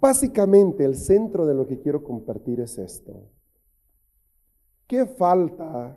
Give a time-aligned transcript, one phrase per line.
[0.00, 3.30] Básicamente el centro de lo que quiero compartir es esto.
[4.86, 5.96] ¿Qué falta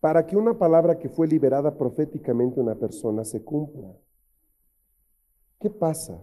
[0.00, 3.92] para que una palabra que fue liberada proféticamente a una persona se cumpla?
[5.58, 6.22] ¿Qué pasa?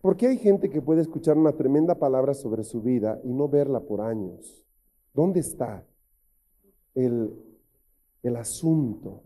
[0.00, 3.80] Porque hay gente que puede escuchar una tremenda palabra sobre su vida y no verla
[3.80, 4.64] por años.
[5.12, 5.84] ¿Dónde está
[6.94, 7.32] el,
[8.22, 9.22] el asunto?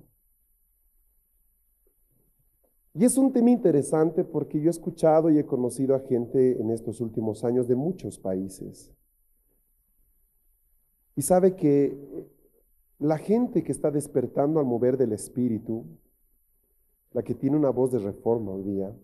[2.94, 6.70] Y es un tema interesante porque yo he escuchado y he conocido a gente en
[6.70, 8.92] estos últimos años de muchos países.
[11.16, 11.96] Y sabe que
[12.98, 15.84] la gente que está despertando al mover del Espíritu,
[17.12, 18.94] la que tiene una voz de reforma hoy día,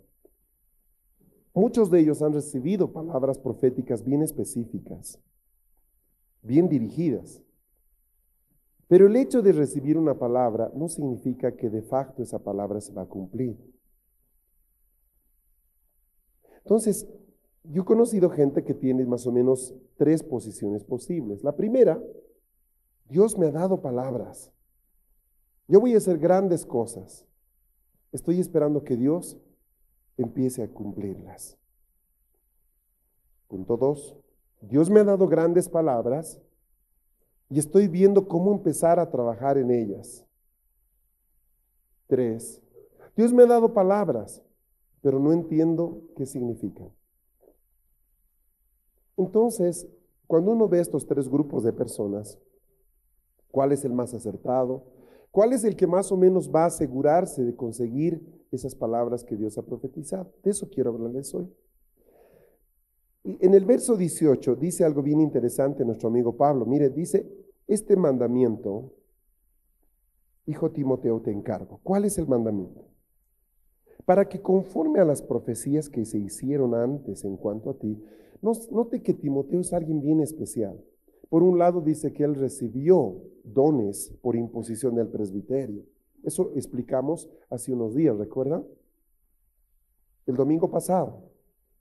[1.55, 5.19] muchos de ellos han recibido palabras proféticas bien específicas,
[6.43, 7.43] bien dirigidas.
[8.87, 12.93] Pero el hecho de recibir una palabra no significa que de facto esa palabra se
[12.93, 13.68] va a cumplir.
[16.69, 17.09] Entonces,
[17.65, 21.43] yo he conocido gente que tiene más o menos tres posiciones posibles.
[21.43, 21.99] La primera,
[23.09, 24.53] Dios me ha dado palabras.
[25.67, 27.25] Yo voy a hacer grandes cosas.
[28.13, 29.39] Estoy esperando que Dios
[30.19, 31.57] empiece a cumplirlas.
[33.49, 34.15] Punto dos,
[34.61, 36.39] Dios me ha dado grandes palabras
[37.49, 40.23] y estoy viendo cómo empezar a trabajar en ellas.
[42.09, 42.61] Tres,
[43.17, 44.43] Dios me ha dado palabras,
[45.03, 46.91] pero no entiendo qué significan.
[49.17, 49.89] Entonces,
[50.27, 52.39] cuando uno ve estos tres grupos de personas,
[53.51, 54.85] ¿cuál es el más acertado?
[55.31, 59.37] ¿Cuál es el que más o menos va a asegurarse de conseguir esas palabras que
[59.37, 60.33] Dios ha profetizado?
[60.43, 61.53] De eso quiero hablarles hoy.
[63.25, 66.65] en el verso 18 dice algo bien interesante nuestro amigo Pablo.
[66.65, 67.29] Mire, dice,
[67.67, 68.95] este mandamiento,
[70.47, 71.81] hijo Timoteo, te encargo.
[71.83, 72.89] ¿Cuál es el mandamiento?
[74.09, 78.03] Para que conforme a las profecías que se hicieron antes en cuanto a ti,
[78.41, 80.83] note que Timoteo es alguien bien especial.
[81.29, 85.83] Por un lado dice que él recibió dones por imposición del presbiterio.
[86.25, 88.65] Eso explicamos hace unos días, ¿recuerda?
[90.25, 91.25] El domingo pasado.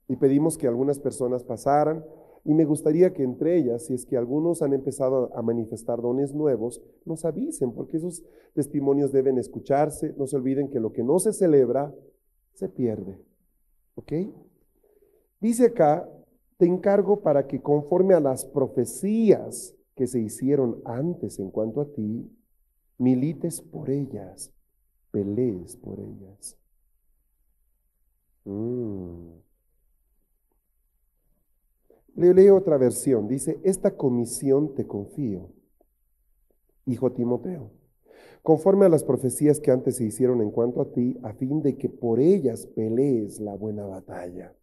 [0.06, 2.04] Y pedimos que algunas personas pasaran.
[2.44, 6.34] Y me gustaría que entre ellas, si es que algunos han empezado a manifestar dones
[6.34, 8.22] nuevos, nos avisen, porque esos
[8.52, 10.14] testimonios deben escucharse.
[10.18, 11.94] No se olviden que lo que no se celebra
[12.58, 13.16] se pierde.
[13.94, 14.12] ¿Ok?
[15.40, 16.08] Dice acá,
[16.56, 21.86] te encargo para que conforme a las profecías que se hicieron antes en cuanto a
[21.86, 22.28] ti,
[22.98, 24.52] milites por ellas,
[25.12, 26.56] pelees por ellas.
[28.44, 29.38] Mm.
[32.16, 33.28] Le leo otra versión.
[33.28, 35.52] Dice, esta comisión te confío,
[36.86, 37.77] hijo Timoteo
[38.48, 41.76] conforme a las profecías que antes se hicieron en cuanto a ti, a fin de
[41.76, 44.54] que por ellas pelees la buena batalla.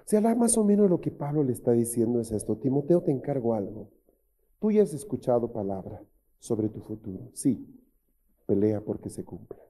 [0.00, 2.56] O sea, más o menos lo que Pablo le está diciendo es esto.
[2.56, 3.90] Timoteo, te encargo algo.
[4.58, 6.02] Tú ya has escuchado palabra
[6.40, 7.30] sobre tu futuro.
[7.32, 7.64] Sí,
[8.46, 9.60] pelea porque se cumpla.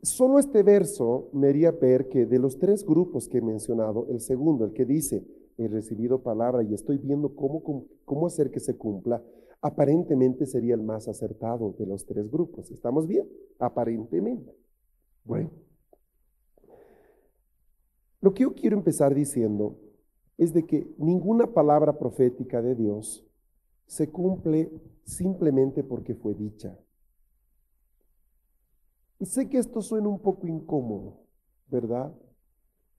[0.00, 4.20] Solo este verso me haría ver que de los tres grupos que he mencionado, el
[4.20, 5.26] segundo, el que dice,
[5.58, 7.62] he recibido palabra y estoy viendo cómo,
[8.06, 9.22] cómo, hacer que se cumpla,
[9.62, 12.70] aparentemente sería el más acertado de los tres grupos.
[12.70, 13.26] ¿Estamos bien?
[13.58, 14.54] Aparentemente.
[15.24, 15.50] Bueno.
[18.20, 19.78] Lo que yo quiero empezar diciendo
[20.36, 23.24] es de que ninguna palabra profética de Dios
[23.86, 24.70] se cumple
[25.04, 26.76] simplemente porque fue dicha.
[29.18, 31.20] Y sé que esto suena un poco incómodo,
[31.68, 32.12] ¿verdad?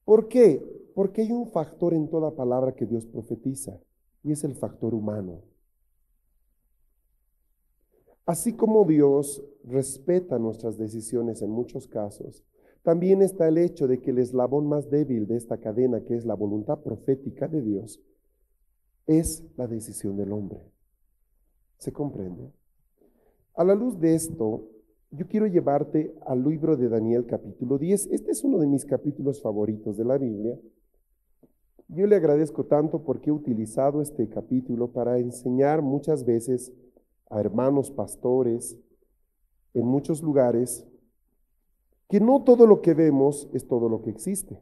[0.06, 0.64] ¿Por qué?
[0.96, 3.78] Porque hay un factor en toda palabra que Dios profetiza
[4.24, 5.42] y es el factor humano.
[8.26, 12.44] Así como Dios respeta nuestras decisiones en muchos casos,
[12.82, 16.26] también está el hecho de que el eslabón más débil de esta cadena, que es
[16.26, 18.02] la voluntad profética de Dios,
[19.08, 20.60] es la decisión del hombre.
[21.78, 22.52] ¿Se comprende?
[23.56, 24.70] A la luz de esto,
[25.12, 28.08] yo quiero llevarte al libro de Daniel capítulo 10.
[28.08, 30.58] Este es uno de mis capítulos favoritos de la Biblia.
[31.90, 36.74] Yo le agradezco tanto porque he utilizado este capítulo para enseñar muchas veces
[37.30, 38.78] a hermanos pastores
[39.74, 40.86] en muchos lugares
[42.10, 44.60] que no todo lo que vemos es todo lo que existe,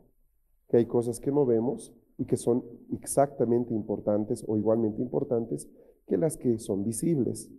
[0.69, 2.63] que hay cosas que no vemos y que son
[2.93, 5.67] exactamente importantes o igualmente importantes
[6.07, 7.49] que las que son visibles.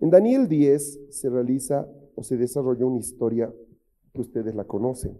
[0.00, 3.52] En Daniel 10 se realiza o se desarrolla una historia
[4.12, 5.18] que ustedes la conocen.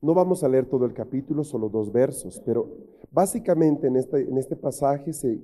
[0.00, 2.68] No vamos a leer todo el capítulo, solo dos versos, pero
[3.12, 5.40] básicamente en este, en este pasaje se,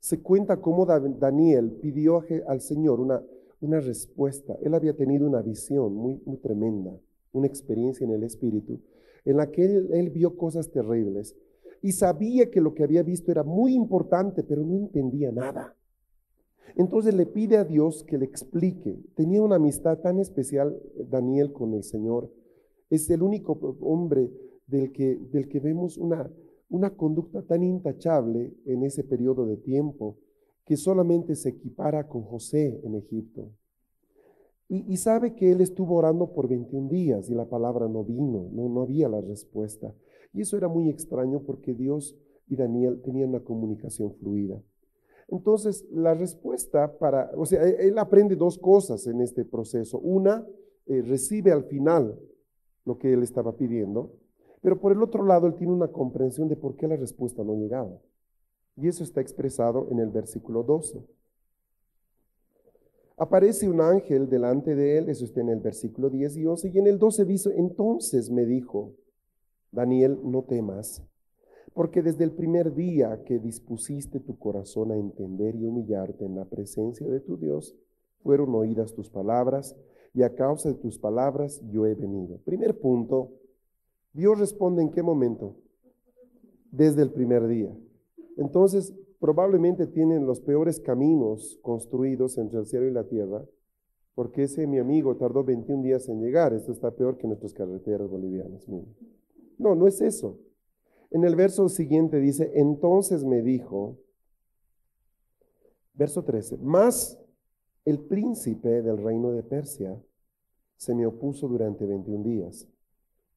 [0.00, 3.22] se cuenta cómo Daniel pidió al Señor una,
[3.60, 4.56] una respuesta.
[4.62, 6.96] Él había tenido una visión muy, muy tremenda,
[7.32, 8.80] una experiencia en el Espíritu,
[9.24, 11.36] en la que él, él vio cosas terribles
[11.82, 15.76] y sabía que lo que había visto era muy importante, pero no entendía nada.
[16.76, 18.98] Entonces le pide a Dios que le explique.
[19.14, 22.30] Tenía una amistad tan especial Daniel con el Señor.
[22.90, 24.30] Es el único hombre
[24.66, 26.30] del que, del que vemos una,
[26.68, 30.18] una conducta tan intachable en ese periodo de tiempo
[30.64, 33.50] que solamente se equipara con José en Egipto.
[34.68, 38.68] Y, sabe que él estuvo orando por 21 días y la palabra no vino, no,
[38.68, 39.94] no había la respuesta.
[40.32, 42.16] Y eso era muy extraño porque Dios
[42.48, 44.60] y Daniel tenían una comunicación fluida.
[45.28, 50.00] Entonces, la respuesta para, o sea, e, él aprende dos cosas en este proceso.
[50.00, 50.44] Una,
[50.86, 52.18] eh, recibe al final
[52.84, 54.14] lo que él estaba pidiendo,
[54.66, 57.54] pero por el otro lado, él tiene una comprensión de por qué la respuesta no
[57.54, 58.00] llegaba.
[58.74, 61.06] Y eso está expresado en el versículo 12.
[63.16, 66.78] Aparece un ángel delante de él, eso está en el versículo 10 y 11, y
[66.80, 68.90] en el 12 dice, entonces me dijo,
[69.70, 71.00] Daniel, no temas,
[71.72, 76.44] porque desde el primer día que dispusiste tu corazón a entender y humillarte en la
[76.44, 77.76] presencia de tu Dios,
[78.24, 79.76] fueron oídas tus palabras,
[80.12, 82.38] y a causa de tus palabras yo he venido.
[82.38, 83.30] Primer punto,
[84.16, 85.56] Dios responde en qué momento?
[86.70, 87.76] Desde el primer día.
[88.38, 93.44] Entonces, probablemente tienen los peores caminos construidos entre el cielo y la tierra,
[94.14, 96.54] porque ese mi amigo tardó 21 días en llegar.
[96.54, 98.66] Esto está peor que nuestras carreteras bolivianas.
[99.58, 100.38] No, no es eso.
[101.10, 103.98] En el verso siguiente dice, entonces me dijo,
[105.92, 107.20] verso 13, más
[107.84, 110.02] el príncipe del reino de Persia
[110.76, 112.66] se me opuso durante 21 días.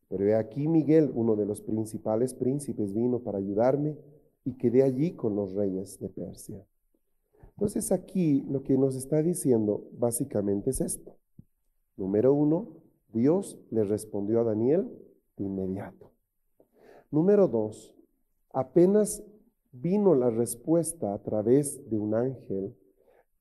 [0.10, 3.96] Pero he aquí Miguel, uno de los principales príncipes, vino para ayudarme
[4.44, 6.66] y quedé allí con los reyes de Persia.
[7.52, 11.16] Entonces aquí lo que nos está diciendo básicamente es esto.
[11.96, 12.70] Número uno,
[13.14, 14.90] Dios le respondió a Daniel
[15.38, 16.12] de inmediato.
[17.12, 17.96] Número dos,
[18.52, 19.24] apenas
[19.72, 22.76] vino la respuesta a través de un ángel,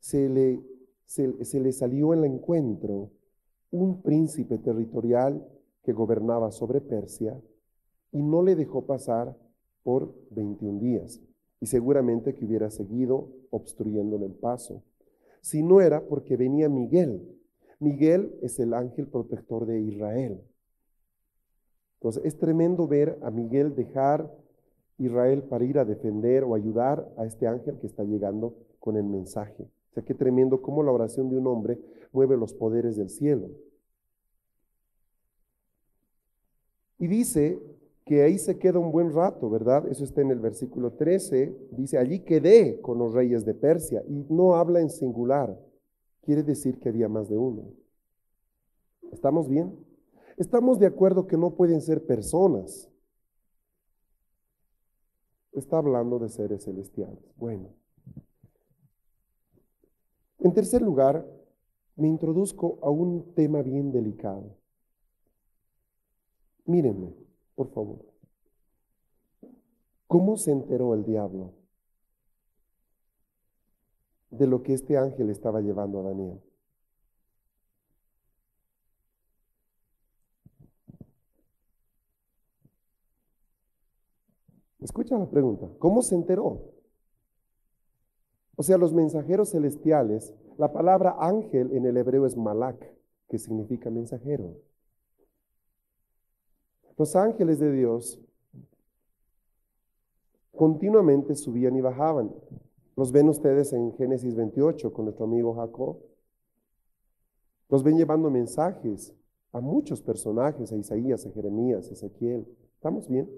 [0.00, 0.62] se le,
[1.05, 3.11] se, se le salió el encuentro
[3.71, 5.47] un príncipe territorial
[5.88, 7.40] que gobernaba sobre Persia
[8.12, 9.35] y no le dejó pasar
[9.82, 11.23] por 21 días
[11.62, 14.82] y seguramente que hubiera seguido obstruyéndole el paso.
[15.40, 17.26] Si no era porque venía Miguel.
[17.79, 20.43] Miguel es el ángel protector de Israel.
[21.94, 24.31] Entonces es tremendo ver a Miguel dejar
[24.99, 29.05] Israel para ir a defender o ayudar a este ángel que está llegando con el
[29.05, 29.62] mensaje.
[29.62, 31.79] O sea, qué tremendo cómo la oración de un hombre
[32.12, 33.49] mueve los poderes del cielo.
[36.99, 37.61] Y dice
[38.05, 39.87] que ahí se queda un buen rato, ¿verdad?
[39.89, 41.55] Eso está en el versículo 13.
[41.73, 44.02] Dice, allí quedé con los reyes de Persia.
[44.09, 45.59] Y no habla en singular.
[46.23, 47.64] Quiere decir que había más de uno.
[49.12, 49.78] ¿Estamos bien?
[50.37, 52.90] Estamos de acuerdo que no pueden ser personas.
[55.52, 57.23] Está hablando de seres celestiales.
[57.37, 57.69] Bueno.
[60.38, 61.26] En tercer lugar,
[61.97, 64.57] me introduzco a un tema bien delicado.
[66.68, 67.14] Mírenme
[67.54, 68.04] por favor.
[70.06, 71.54] ¿Cómo se enteró el diablo
[74.30, 76.42] de lo que este ángel estaba llevando a Daniel?
[84.80, 85.70] Escucha la pregunta.
[85.78, 86.75] ¿Cómo se enteró?
[88.56, 92.94] O sea, los mensajeros celestiales, la palabra ángel en el hebreo es malak,
[93.28, 94.67] que significa mensajero.
[96.99, 98.21] Los ángeles de Dios
[100.50, 102.35] continuamente subían y bajaban.
[102.97, 106.00] Los ven ustedes en Génesis 28 con nuestro amigo Jacob.
[107.69, 109.14] Los ven llevando mensajes
[109.52, 112.49] a muchos personajes, a Isaías, a Jeremías, a Ezequiel.
[112.75, 113.31] ¿Estamos bien?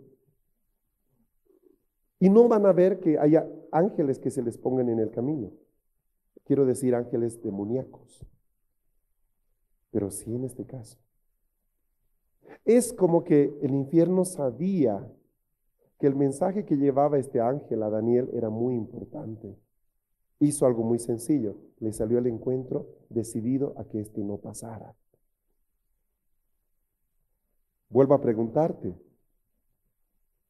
[2.18, 5.52] Y no van a ver que haya ángeles que se les pongan en el camino.
[6.44, 8.24] Quiero decir ángeles demoníacos.
[9.90, 10.98] Pero sí en este caso.
[12.64, 15.06] Es como que el infierno sabía
[15.98, 19.56] que el mensaje que llevaba este ángel a Daniel era muy importante.
[20.42, 21.56] hizo algo muy sencillo.
[21.80, 24.94] Le salió al encuentro decidido a que este no pasara.
[27.90, 28.94] Vuelvo a preguntarte,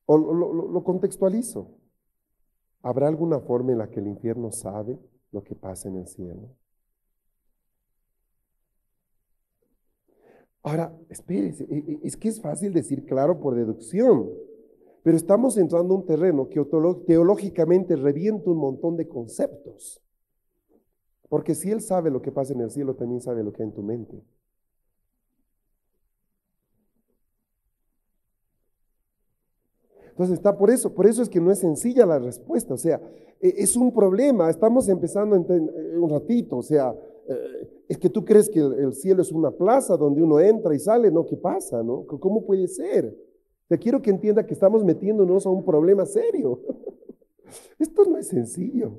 [0.07, 1.71] o lo, contextualizo.
[2.83, 4.99] ¿Habrá alguna forma en la que el infierno sabe
[5.33, 6.49] lo que pasa en el cielo?
[10.63, 14.31] Ahora, espérese, e, e, es que es fácil decir claro por deducción,
[15.03, 16.63] pero estamos entrando en un terreno que
[17.07, 20.03] teológicamente revienta un montón de conceptos.
[21.29, 23.69] Porque si Él sabe lo que pasa en el cielo, también sabe lo que hay
[23.69, 24.23] en tu mente.
[30.11, 33.01] Entonces está por eso, por eso es que no es sencilla la respuesta, o sea,
[33.41, 36.95] e, es un problema, estamos empezando eh, un ratito, o sea,
[37.89, 41.11] es que tú crees que el cielo es una plaza donde uno entra y sale,
[41.11, 41.27] ¿no?
[41.27, 42.05] ¿Qué pasa, no?
[42.07, 43.17] ¿Cómo puede ser?
[43.69, 46.61] Te quiero que entienda que estamos metiéndonos a un problema serio.
[47.79, 48.99] Esto no es sencillo.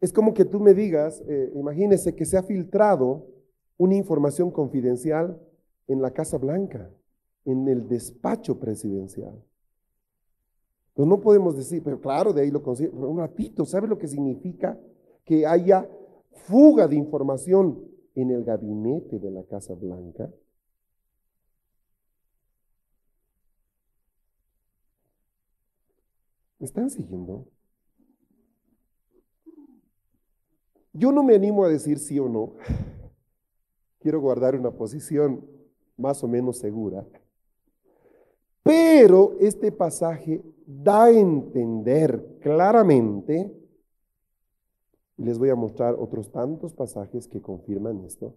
[0.00, 3.26] Es como que tú me digas, eh, imagínese que se ha filtrado
[3.78, 5.40] una información confidencial
[5.86, 6.90] en la Casa Blanca
[7.44, 9.40] en el despacho presidencial.
[10.94, 14.08] Pues no podemos decir, pero claro, de ahí lo consigo, un ratito, ¿sabe lo que
[14.08, 14.78] significa
[15.24, 15.88] que haya
[16.46, 17.82] fuga de información
[18.14, 20.30] en el gabinete de la Casa Blanca?
[26.58, 27.46] ¿Me están siguiendo?
[30.92, 32.54] Yo no me animo a decir sí o no.
[33.98, 35.44] Quiero guardar una posición
[35.96, 37.06] más o menos segura.
[38.62, 43.52] Pero este pasaje da a entender claramente,
[45.16, 48.34] les voy a mostrar otros tantos pasajes que confirman esto,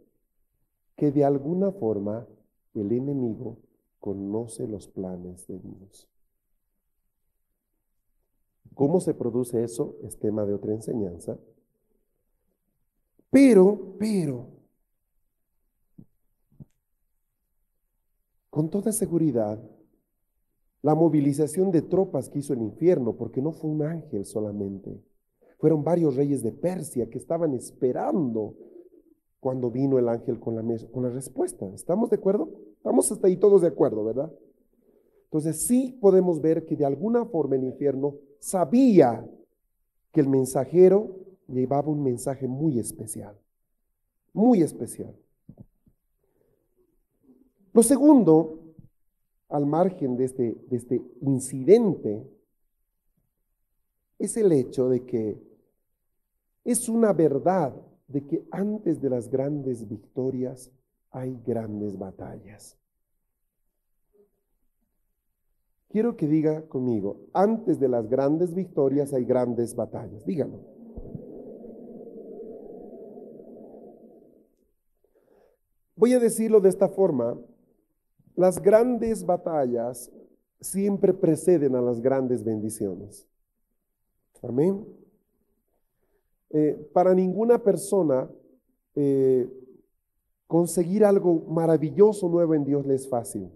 [0.95, 2.27] que de alguna forma
[2.73, 3.57] el enemigo
[3.99, 6.07] conoce los planes de Dios.
[8.73, 9.95] ¿Cómo se produce eso?
[10.03, 11.37] Es tema de otra enseñanza.
[13.31, 14.47] Pero, pero,
[18.49, 19.61] con toda seguridad,
[20.81, 25.01] la movilización de tropas que hizo el infierno, porque no fue un ángel solamente,
[25.57, 28.53] fueron varios reyes de Persia que estaban esperando
[29.39, 31.67] cuando vino el ángel con la, con la respuesta.
[31.73, 32.49] ¿Estamos de acuerdo?
[32.77, 34.31] Estamos hasta ahí todos de acuerdo, ¿verdad?
[35.25, 39.27] Entonces sí podemos ver que de alguna forma el infierno sabía
[40.11, 41.15] que el mensajero
[41.47, 43.37] llevaba un mensaje muy especial,
[44.33, 45.15] muy especial.
[47.73, 48.59] Lo segundo
[49.49, 52.25] al margen de este, de este incidente
[54.17, 55.37] es el hecho de que
[56.65, 57.73] es una verdad
[58.07, 60.71] de que antes de las grandes victorias
[61.11, 62.77] hay grandes batallas.
[65.89, 70.25] Quiero que diga conmigo, antes de las grandes victorias hay grandes batallas.
[70.25, 70.59] Dígalo.
[75.95, 77.39] Voy a decirlo de esta forma
[78.35, 80.11] las grandes batallas
[80.59, 83.27] siempre preceden a las grandes bendiciones.
[84.41, 85.04] Amén.
[86.57, 88.29] Eh, para ninguna persona
[88.95, 89.45] eh,
[90.47, 93.51] conseguir algo maravilloso nuevo en Dios le es fácil.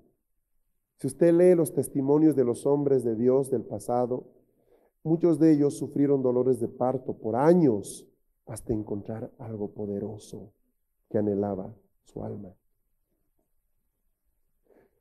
[0.97, 4.25] Si usted lee los testimonios de los hombres de Dios del pasado,
[5.01, 8.05] muchos de ellos sufrieron dolores de parto por años
[8.45, 10.51] hasta encontrar algo poderoso
[11.09, 12.53] que anhelaba su alma.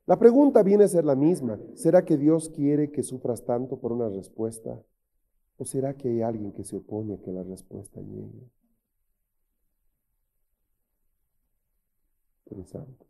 [0.05, 1.59] La pregunta viene a ser la misma.
[1.73, 4.81] ¿Será que Dios quiere que sufras tanto por una respuesta?
[5.59, 8.49] ¿O será que hay alguien que se opone a que la respuesta llegue?
[12.45, 13.05] Interesante,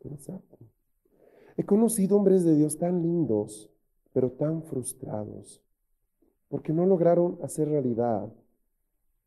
[0.00, 0.56] interesante.
[1.58, 3.70] He conocido hombres de Dios tan lindos,
[4.14, 5.62] pero tan frustrados,
[6.48, 8.32] porque no lograron hacer realidad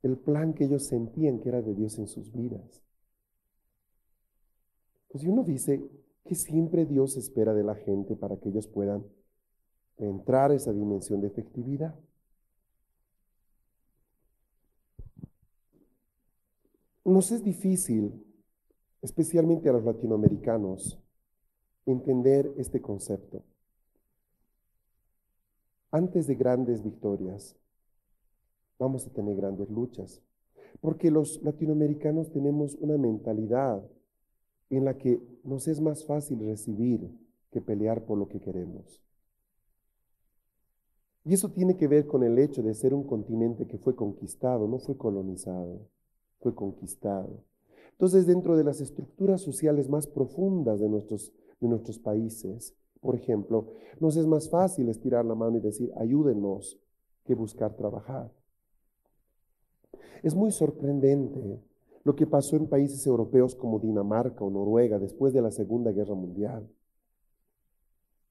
[0.01, 2.81] el plan que ellos sentían que era de Dios en sus vidas.
[5.09, 5.87] Pues uno dice,
[6.25, 9.03] que siempre Dios espera de la gente para que ellos puedan
[9.97, 11.95] entrar a esa dimensión de efectividad.
[17.09, 18.23] Nos es difícil,
[19.01, 21.01] especialmente a los latinoamericanos,
[21.87, 23.41] entender este concepto.
[25.89, 27.55] Antes de grandes victorias,
[28.77, 30.21] vamos a tener grandes luchas,
[30.81, 33.83] porque los latinoamericanos tenemos una mentalidad
[34.69, 37.09] en la que nos es más fácil recibir
[37.49, 39.01] que pelear por lo que queremos.
[41.25, 44.67] Y eso tiene que ver con el hecho de ser un continente que fue conquistado,
[44.67, 45.89] no fue colonizado,
[46.39, 47.43] fue conquistado.
[47.91, 53.67] Entonces, dentro de las estructuras sociales más profundas de nuestros, de nuestros países, por ejemplo,
[53.99, 56.79] nos es más fácil estirar la mano y decir, ayúdenos,
[57.25, 58.31] que buscar trabajar.
[60.23, 61.61] Es muy sorprendente
[62.03, 66.15] lo que pasó en países europeos como Dinamarca o Noruega después de la Segunda Guerra
[66.15, 66.67] Mundial.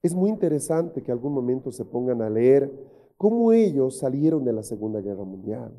[0.01, 2.71] Es muy interesante que algún momento se pongan a leer
[3.17, 5.73] cómo ellos salieron de la Segunda Guerra Mundial.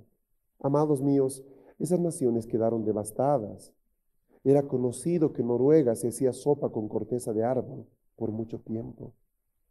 [0.61, 1.43] Amados míos,
[1.81, 3.73] esas naciones quedaron devastadas.
[4.45, 9.15] Era conocido que Noruega se hacía sopa con corteza de árbol por mucho tiempo,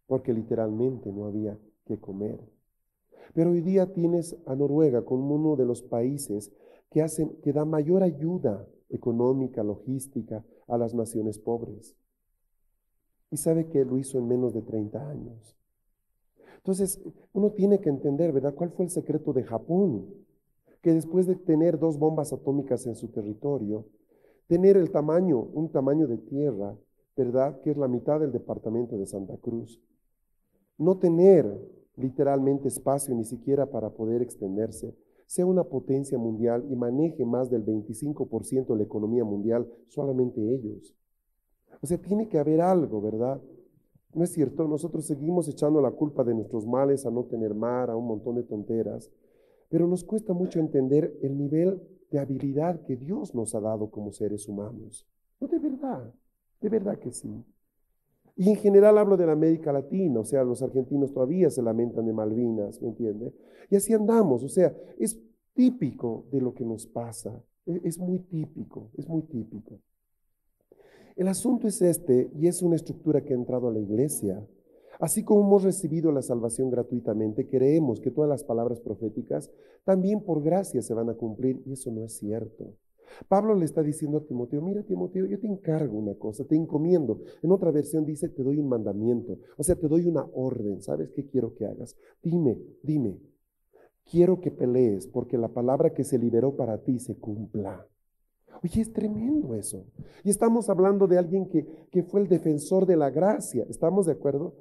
[0.08, 2.40] porque literalmente no había que comer.
[3.34, 6.52] Pero hoy día tienes a Noruega como uno de los países
[6.90, 11.96] que, hacen, que da mayor ayuda económica, logística a las naciones pobres.
[13.30, 15.56] Y sabe que lo hizo en menos de 30 años.
[16.58, 17.00] Entonces,
[17.34, 18.56] uno tiene que entender, ¿verdad?
[18.56, 20.08] ¿Cuál fue el secreto de Japón?
[20.82, 23.86] Que después de tener dos bombas atómicas en su territorio,
[24.48, 26.78] tener el tamaño, un tamaño de tierra,
[27.16, 27.60] ¿verdad?
[27.62, 29.82] Que es la mitad del departamento de Santa Cruz.
[30.78, 31.46] No tener
[31.98, 34.96] literalmente espacio ni siquiera para poder extenderse,
[35.26, 40.96] sea una potencia mundial y maneje más del 25% de la economía mundial, solamente ellos.
[41.82, 43.40] O sea, tiene que haber algo, ¿verdad?
[44.16, 47.92] No es cierto, nosotros seguimos echando la culpa de nuestros males a no tener mar,
[47.92, 49.12] a un montón de tonteras,
[49.70, 54.12] pero nos cuesta mucho entender el nivel de habilidad que Dios nos ha dado como
[54.12, 55.08] seres humanos.
[55.40, 56.14] No, de verdad,
[56.60, 57.46] de verdad que sí.
[58.36, 62.06] Y en general hablo de la América Latina, o sea, los argentinos todavía se lamentan
[62.06, 63.34] de Malvinas, ¿me entiende?
[63.70, 65.20] Y así andamos, o sea, es
[65.54, 69.80] típico de lo que nos pasa, e, es muy típico, es muy típico.
[71.16, 74.48] El asunto es este, y es una estructura que ha entrado a la iglesia.
[75.00, 79.50] Así como hemos recibido la salvación gratuitamente, creemos que todas las palabras proféticas
[79.86, 82.76] también por gracia se van a cumplir, y eso no es cierto.
[83.30, 87.22] Pablo le está diciendo a Timoteo, mira Timoteo, yo te encargo una cosa, te encomiendo.
[87.42, 91.10] En otra versión dice, te doy un mandamiento, o sea, te doy una orden, ¿sabes
[91.12, 91.96] qué quiero que hagas?
[92.22, 93.18] Dime, dime,
[94.04, 97.88] quiero que pelees porque la palabra que se liberó para ti se cumpla.
[98.62, 99.86] Oye, es tremendo eso.
[100.26, 104.12] Y estamos hablando de alguien que, que fue el defensor de la gracia, ¿estamos de
[104.12, 104.56] acuerdo?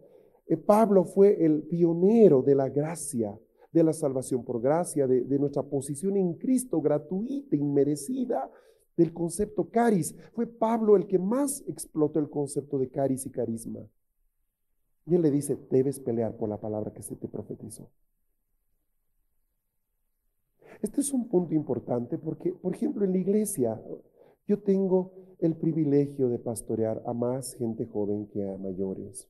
[0.48, 3.38] Eh, Pablo fue el pionero de la gracia
[3.72, 8.50] de la salvación por gracia, de, nuestra posición en Cristo gratuita, inmerecida,
[8.96, 10.14] del concepto caris.
[10.32, 13.80] Fue Pablo el que más explotó el concepto de caris y carisma.
[15.06, 17.88] Y él le dice, debes pelear por la palabra que se te profetizó.
[20.82, 23.80] Este es un punto importante porque, por ejemplo, en la iglesia
[24.46, 29.28] yo tengo el privilegio de pastorear a más gente joven que a mayores.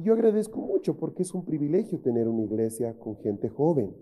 [0.00, 3.96] Yo agradezco mucho porque es un privilegio tener una iglesia con gente joven.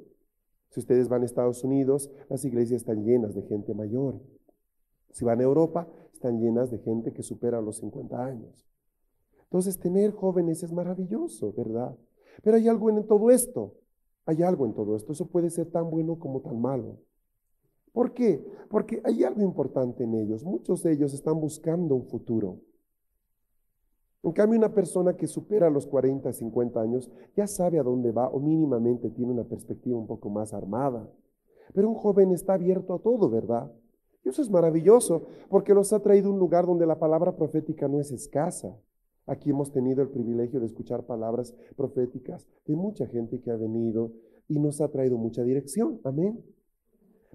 [0.68, 4.20] Si ustedes van a Estados Unidos, las iglesias están llenas de gente mayor.
[5.10, 8.68] Si van a Europa, están llenas de gente que supera los 50 años.
[9.44, 11.96] Entonces, tener jóvenes es maravilloso, ¿verdad?
[12.42, 13.72] Pero hay algo en todo esto.
[14.26, 15.12] Hay algo en todo esto.
[15.12, 16.98] Eso puede ser tan bueno como tan malo.
[17.92, 18.44] ¿Por qué?
[18.68, 20.44] Porque hay algo importante en ellos.
[20.44, 22.60] Muchos de ellos están buscando un futuro.
[24.22, 28.28] En cambio, una persona que supera los 40, 50 años ya sabe a dónde va
[28.28, 31.08] o mínimamente tiene una perspectiva un poco más armada.
[31.74, 33.72] Pero un joven está abierto a todo, ¿verdad?
[34.24, 37.86] Y eso es maravilloso porque los ha traído a un lugar donde la palabra profética
[37.86, 38.76] no es escasa.
[39.26, 44.12] Aquí hemos tenido el privilegio de escuchar palabras proféticas de mucha gente que ha venido
[44.48, 46.00] y nos ha traído mucha dirección.
[46.04, 46.44] Amén.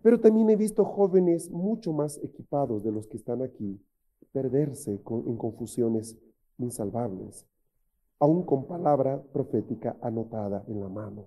[0.02, 3.80] Pero también he visto jóvenes mucho más equipados de los que están aquí
[4.32, 6.18] perderse en confusiones
[6.64, 7.46] insalvables,
[8.20, 11.26] aún con palabra profética anotada en la mano.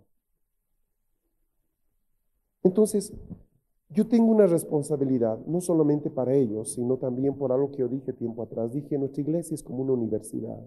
[2.62, 3.12] Entonces,
[3.90, 8.12] yo tengo una responsabilidad, no solamente para ellos, sino también por algo que yo dije
[8.12, 8.72] tiempo atrás.
[8.72, 10.64] Dije, nuestra iglesia es como una universidad.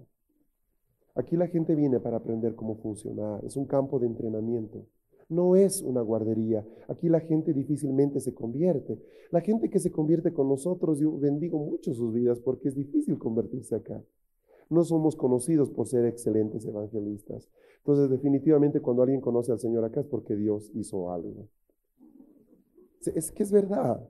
[1.16, 4.86] Aquí la gente viene para aprender cómo funcionar, es un campo de entrenamiento.
[5.30, 6.66] No es una guardería.
[6.88, 9.02] Aquí la gente difícilmente se convierte.
[9.32, 13.18] La gente que se convierte con nosotros, yo bendigo mucho sus vidas porque es difícil
[13.18, 14.02] convertirse acá
[14.70, 17.50] no somos conocidos por ser excelentes evangelistas.
[17.80, 21.48] Entonces, definitivamente cuando alguien conoce al Señor acá es porque Dios hizo algo.
[23.16, 24.06] Es que es verdad,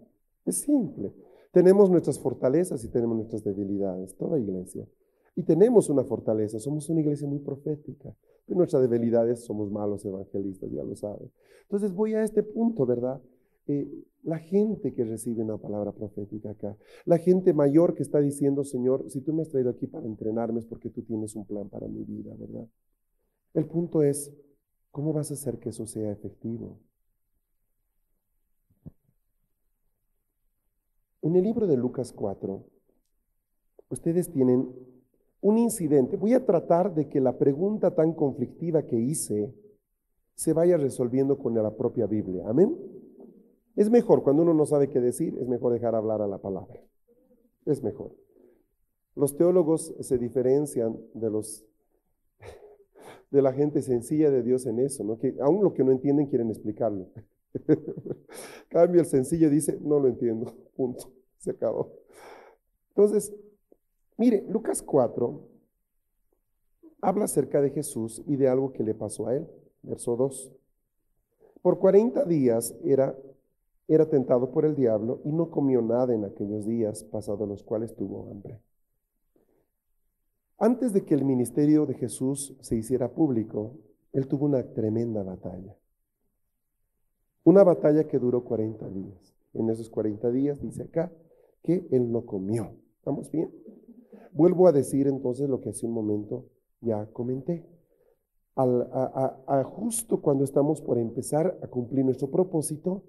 [0.45, 1.13] es simple.
[1.51, 4.87] Tenemos nuestras fortalezas y tenemos nuestras debilidades, toda iglesia.
[5.35, 8.15] Y tenemos una fortaleza, somos una iglesia muy profética.
[8.45, 11.31] Pero nuestras debilidades somos malos evangelistas, ya lo saben.
[11.63, 13.21] Entonces voy a este punto, ¿verdad?
[13.67, 18.63] Eh, la gente que recibe una palabra profética acá, la gente mayor que está diciendo,
[18.63, 21.69] Señor, si tú me has traído aquí para entrenarme es porque tú tienes un plan
[21.69, 22.67] para mi vida, ¿verdad?
[23.53, 24.33] El punto es,
[24.91, 26.77] ¿cómo vas a hacer que eso sea efectivo?
[31.21, 32.63] En el libro de Lucas 4,
[33.89, 34.69] ustedes tienen
[35.41, 36.17] un incidente.
[36.17, 39.53] Voy a tratar de que la pregunta tan conflictiva que hice
[40.35, 42.43] se vaya resolviendo con la propia Biblia.
[42.47, 42.75] Amén.
[43.77, 46.81] Es mejor, cuando uno no sabe qué decir, es mejor dejar hablar a la palabra.
[47.63, 48.11] Es mejor.
[49.13, 51.63] Los teólogos se diferencian de los
[53.31, 55.19] de la gente sencilla de Dios en eso, ¿no?
[55.19, 57.07] Que aún lo que no entienden quieren explicarlo.
[58.69, 61.93] Cambio el sencillo dice, no lo entiendo, punto, se acabó.
[62.89, 63.31] Entonces,
[64.17, 65.39] mire, Lucas 4
[67.01, 69.47] habla acerca de Jesús y de algo que le pasó a él,
[69.83, 70.51] verso 2.
[71.61, 73.15] Por 40 días era,
[73.87, 77.95] era tentado por el diablo y no comió nada en aquellos días, pasados los cuales
[77.95, 78.59] tuvo hambre.
[80.57, 83.77] Antes de que el ministerio de Jesús se hiciera público,
[84.11, 85.77] él tuvo una tremenda batalla.
[87.43, 89.35] Una batalla que duró 40 días.
[89.53, 91.11] En esos 40 días dice acá
[91.63, 92.71] que él no comió.
[92.97, 93.53] ¿Estamos bien?
[94.33, 96.45] Vuelvo a decir entonces lo que hace un momento
[96.81, 97.65] ya comenté.
[98.55, 103.03] a, justo cuando estamos por empezar a cumplir nuestro propósito,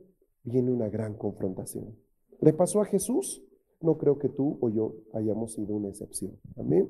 [0.44, 1.96] viene una gran confrontación.
[2.40, 3.42] ¿Le pasó a Jesús?
[3.81, 6.38] No creo que tú o yo hayamos sido una excepción.
[6.57, 6.88] Amén.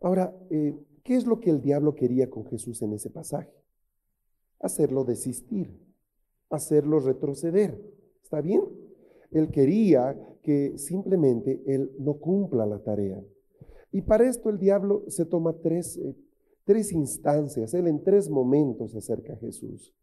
[0.00, 3.52] Ahora, eh, ¿qué es lo que el diablo quería con Jesús en ese pasaje?
[4.60, 5.78] Hacerlo desistir,
[6.50, 7.80] hacerlo retroceder.
[8.22, 8.62] ¿Está bien?
[9.30, 13.22] Él quería que simplemente él no cumpla la tarea.
[13.90, 16.16] Y para esto el diablo se toma tres, eh,
[16.64, 19.94] tres instancias, él en tres momentos se acerca a Jesús,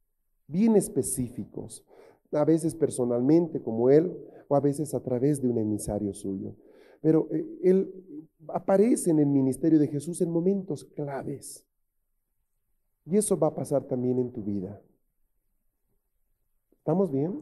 [0.48, 1.86] bien específicos,
[2.32, 4.16] a veces personalmente como él,
[4.48, 6.56] o a veces a través de un emisario suyo.
[7.02, 11.66] Pero eh, él aparece en el ministerio de Jesús en momentos claves.
[13.06, 14.82] Y eso va a pasar también en tu vida.
[16.78, 17.42] ¿Estamos bien?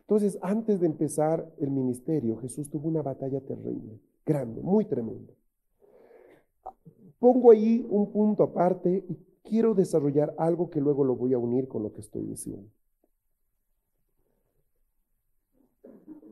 [0.00, 5.32] Entonces, antes de empezar el ministerio, Jesús tuvo una batalla terrible, grande, muy tremenda.
[7.18, 11.68] Pongo ahí un punto aparte y quiero desarrollar algo que luego lo voy a unir
[11.68, 12.68] con lo que estoy diciendo.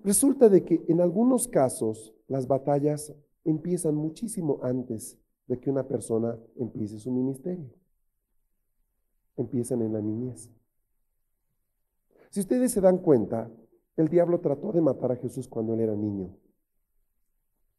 [0.03, 6.37] Resulta de que en algunos casos las batallas empiezan muchísimo antes de que una persona
[6.57, 7.71] empiece su ministerio.
[9.37, 10.51] Empiezan en la niñez.
[12.31, 13.51] Si ustedes se dan cuenta,
[13.97, 16.35] el diablo trató de matar a Jesús cuando él era niño.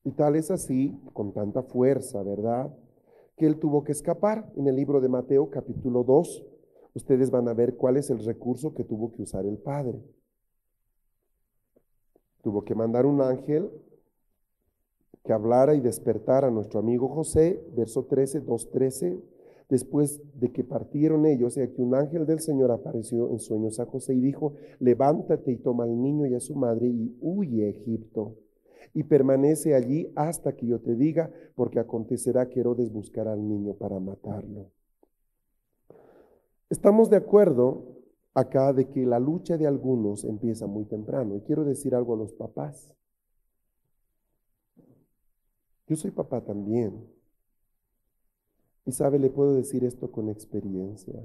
[0.05, 2.71] Y tal es así, con tanta fuerza, ¿verdad?
[3.35, 4.51] Que él tuvo que escapar.
[4.55, 6.45] En el libro de Mateo capítulo 2,
[6.93, 10.03] ustedes van a ver cuál es el recurso que tuvo que usar el Padre.
[12.41, 13.71] Tuvo que mandar un ángel
[15.23, 19.21] que hablara y despertara a nuestro amigo José, verso 13, 2.13,
[19.69, 23.85] después de que partieron ellos, y que un ángel del Señor apareció en sueños a
[23.85, 27.69] José y dijo, levántate y toma al niño y a su madre y huye a
[27.69, 28.35] Egipto,
[28.93, 33.73] y permanece allí hasta que yo te diga, porque acontecerá que Herodes buscará al niño
[33.73, 34.71] para matarlo.
[36.69, 37.85] Estamos de acuerdo
[38.33, 42.17] acá de que la lucha de algunos empieza muy temprano, y quiero decir algo a
[42.17, 42.91] los papás.
[45.87, 47.07] Yo soy papá también.
[48.85, 51.23] Y sabe, le puedo decir esto con experiencia.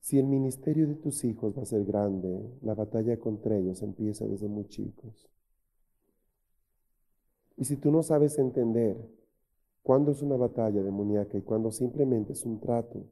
[0.00, 4.26] Si el ministerio de tus hijos va a ser grande, la batalla contra ellos empieza
[4.26, 5.28] desde muy chicos.
[7.56, 8.96] Y si tú no sabes entender
[9.82, 13.04] cuándo es una batalla demoníaca y cuándo simplemente es un trato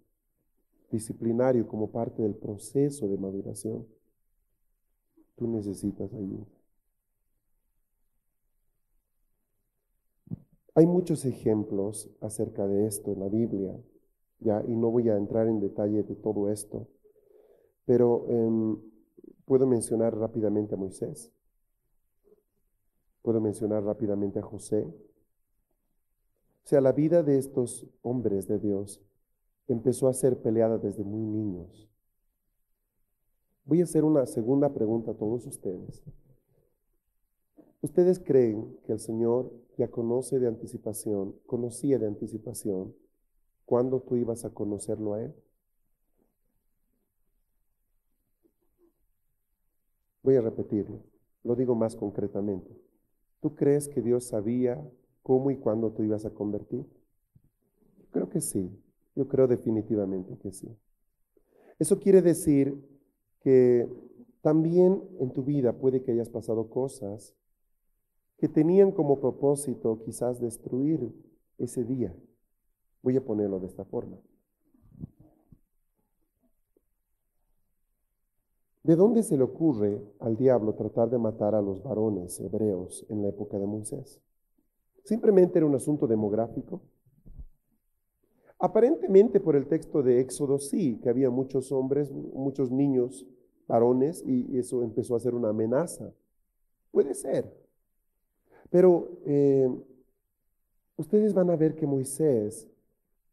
[0.91, 3.87] disciplinario como parte del proceso de maduración,
[5.37, 6.47] tú necesitas ayuda.
[10.75, 13.77] Hay muchos ejemplos acerca de esto en la Biblia,
[14.39, 16.87] ya, y no voy a entrar en detalle de todo esto,
[17.85, 18.79] pero em,
[19.45, 21.33] puedo mencionar rápidamente a Moisés,
[23.23, 24.83] puedo mencionar rápidamente a José.
[26.65, 29.01] O sea, la vida de estos hombres de Dios
[29.67, 31.89] empezó a ser peleada desde muy niños.
[33.65, 36.03] Voy a hacer una segunda pregunta a todos ustedes.
[37.83, 42.95] ¿Ustedes creen que el Señor ya conoce de anticipación, conocía de anticipación
[43.65, 45.35] cuándo tú ibas a conocerlo a Él?
[50.23, 51.01] Voy a repetirlo,
[51.45, 52.90] lo digo más concretamente.
[53.41, 54.83] ¿Tú crees que Dios sabía
[55.23, 56.87] cómo y cuándo tú ibas a convertir?
[58.11, 58.71] Creo que sí,
[59.15, 60.69] yo creo definitivamente que sí.
[61.79, 62.77] Eso quiere decir
[63.41, 63.89] que
[64.43, 67.35] también en tu vida puede que hayas pasado cosas
[68.39, 71.13] que tenían como propósito quizás destruir
[71.59, 72.15] ese día.
[73.03, 74.19] Voy a ponerlo de esta forma.
[78.91, 83.23] ¿De dónde se le ocurre al diablo tratar de matar a los varones hebreos en
[83.23, 84.21] la época de Moisés?
[85.05, 86.81] ¿Simplemente era un asunto demográfico?
[88.59, 93.25] Aparentemente por el texto de Éxodo sí, que había muchos hombres, muchos niños
[93.69, 96.13] varones y eso empezó a ser una amenaza.
[96.91, 97.49] Puede ser.
[98.71, 99.71] Pero eh,
[100.97, 102.69] ustedes van a ver que Moisés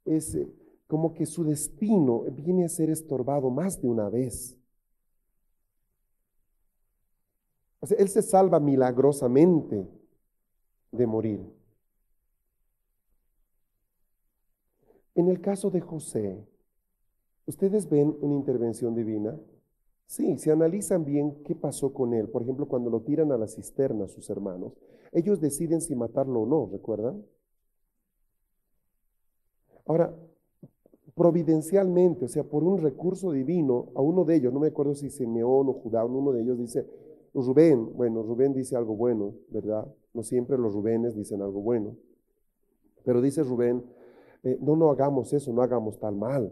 [0.05, 0.47] es eh,
[0.85, 4.56] como que su destino viene a ser estorbado más de una vez.
[7.91, 9.87] Él se salva milagrosamente
[10.91, 11.41] de morir.
[15.15, 16.37] En el caso de José,
[17.45, 19.37] ¿ustedes ven una intervención divina?
[20.05, 23.47] Sí, si analizan bien qué pasó con él, por ejemplo, cuando lo tiran a la
[23.47, 24.73] cisterna sus hermanos,
[25.11, 27.25] ellos deciden si matarlo o no, ¿recuerdan?
[29.85, 30.13] Ahora,
[31.15, 35.09] providencialmente, o sea, por un recurso divino, a uno de ellos, no me acuerdo si
[35.09, 36.87] Simeón o Judá, uno de ellos dice,
[37.45, 39.87] Rubén, bueno, Rubén dice algo bueno, ¿verdad?
[40.13, 41.95] No siempre los Rubénes dicen algo bueno,
[43.03, 43.83] pero dice Rubén,
[44.43, 46.51] eh, no, no hagamos eso, no hagamos tal mal,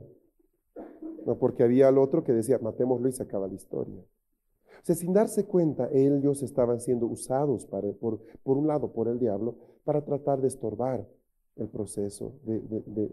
[1.26, 4.00] no, porque había el otro que decía, matémoslo y se acaba la historia.
[4.00, 9.18] O sea, sin darse cuenta, ellos estaban siendo usados por, por un lado por el
[9.18, 11.08] diablo para tratar de estorbar
[11.56, 13.10] el proceso de, de,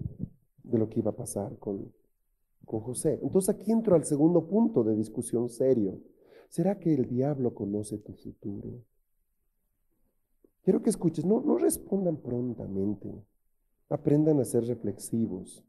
[0.65, 1.91] de, lo que iba a pasar con,
[2.67, 3.19] con José.
[3.23, 5.99] Entonces aquí entro al segundo punto de discusión serio.
[6.53, 8.85] ¿Será que el diablo conoce tu futuro?
[10.63, 13.11] Quiero que escuches, no, respondan prontamente,
[13.89, 15.65] aprendan a ser reflexivos.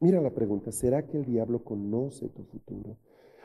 [0.00, 2.96] Mira la pregunta, ¿será que el diablo conoce tu futuro?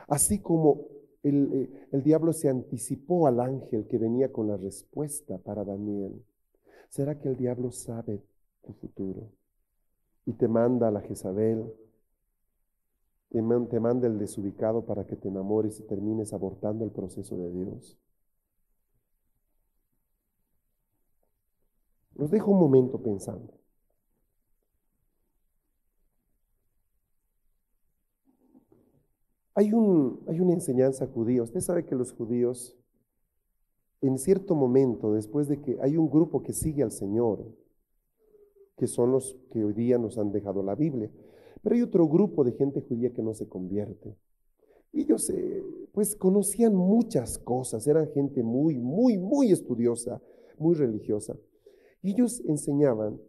[0.08, 0.88] Así como
[1.22, 6.24] el, eh, el, diablo se anticipó al ángel que venía con la respuesta para Daniel,
[6.88, 8.20] ¿será que el diablo sabe
[8.62, 9.30] tu futuro?
[10.24, 11.72] Y te manda a la Jezabel,
[13.30, 17.98] te, manda el desubicado para que te enamores y termines abortando el proceso de Dios.
[22.14, 23.52] Los dejo un momento pensando.
[29.54, 31.42] Hay, un, hay una enseñanza judía.
[31.42, 32.76] Usted sabe que los judíos,
[34.02, 37.46] en cierto momento, después de que hay un grupo que sigue al Señor,
[38.76, 41.10] que son los que hoy día nos han dejado la Biblia,
[41.66, 44.14] pero hay otro grupo de gente judía que no se convierte.
[44.92, 45.32] Y ellos,
[45.90, 50.22] pues, conocían muchas cosas, eran gente muy, muy, muy estudiosa,
[50.58, 51.36] muy religiosa.
[52.02, 53.20] Y ellos enseñaban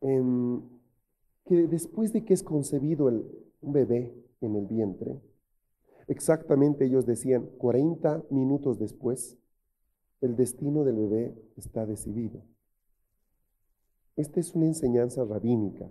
[0.00, 3.26] que después de que es concebido el,
[3.60, 5.20] un bebé en el vientre,
[6.06, 9.36] exactamente ellos decían, 40 minutos después,
[10.20, 12.44] el destino del bebé está decidido.
[14.14, 15.90] Esta es una enseñanza rabínica,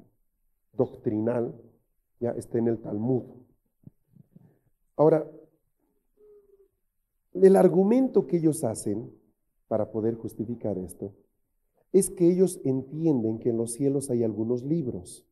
[0.78, 1.54] doctrinal,
[2.20, 3.24] ya está en el Talmud.
[4.96, 5.30] Ahora,
[7.34, 9.12] el argumento que ellos hacen
[9.68, 11.14] para poder justificar esto
[11.92, 15.26] es que ellos entienden que en los cielos hay algunos libros.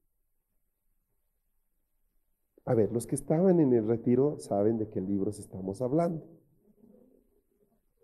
[2.66, 6.26] A ver, los que estaban en el retiro saben de qué libros estamos hablando.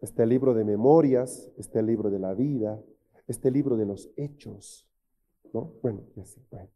[0.01, 2.81] Está el libro de memorias, está el libro de la vida,
[3.27, 4.87] está el libro de los hechos.
[5.53, 5.73] ¿No?
[5.81, 6.69] Bueno, así, bueno.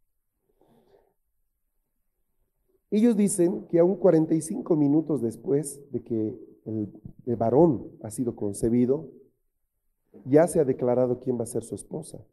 [2.90, 9.08] Ellos dicen que aún 45 minutos después de que el, varón ha sido concebido,
[10.24, 12.24] ya se ha declarado quién va a ser su esposa.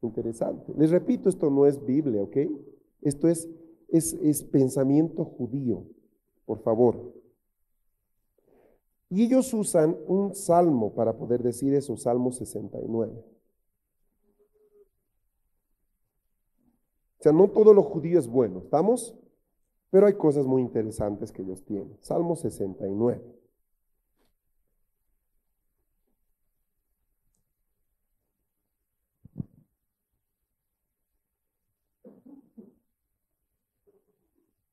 [0.00, 0.72] Interesante.
[0.76, 2.36] Les repito, esto no es Biblia, ¿ok?
[3.02, 3.48] Esto es,
[3.88, 5.84] es, es pensamiento judío,
[6.46, 7.12] por favor.
[9.10, 13.24] Y ellos usan un salmo para poder decir eso, Salmo 69.
[17.18, 19.16] O sea, no todo lo judío es bueno, ¿estamos?
[19.90, 21.96] Pero hay cosas muy interesantes que ellos tienen.
[22.00, 23.38] Salmo 69.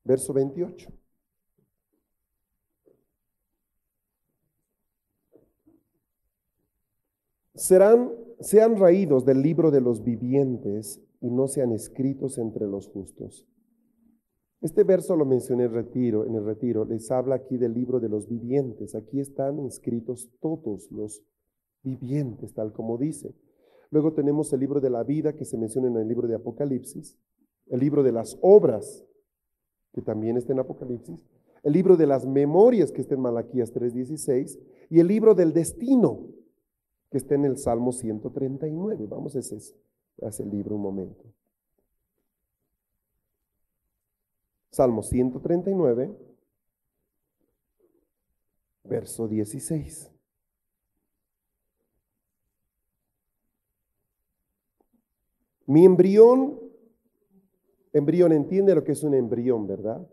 [0.06, 0.88] verso 28.
[7.54, 13.46] Serán, sean raídos del libro de los vivientes y no sean escritos entre los justos.
[14.66, 18.08] Este verso lo mencioné en, retiro, en el retiro, les habla aquí del libro de
[18.08, 18.96] los vivientes.
[18.96, 21.22] Aquí están inscritos todos los
[21.84, 23.32] vivientes, tal como dice.
[23.90, 27.16] Luego tenemos el libro de la vida que se menciona en el libro de Apocalipsis,
[27.68, 29.06] el libro de las obras
[29.92, 31.24] que también está en Apocalipsis,
[31.62, 34.58] el libro de las memorias, que está en Malaquías 3.16,
[34.90, 36.26] y el libro del destino,
[37.12, 39.06] que está en el Salmo 139.
[39.06, 39.58] Vamos a ese,
[40.22, 41.24] a ese libro un momento.
[44.76, 46.14] Salmo 139,
[48.84, 50.12] verso 16.
[55.64, 56.60] Mi embrión
[57.94, 60.06] Embrión, entiende lo que es un embrión, ¿verdad?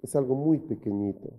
[0.00, 1.32] Es algo muy pequeñito.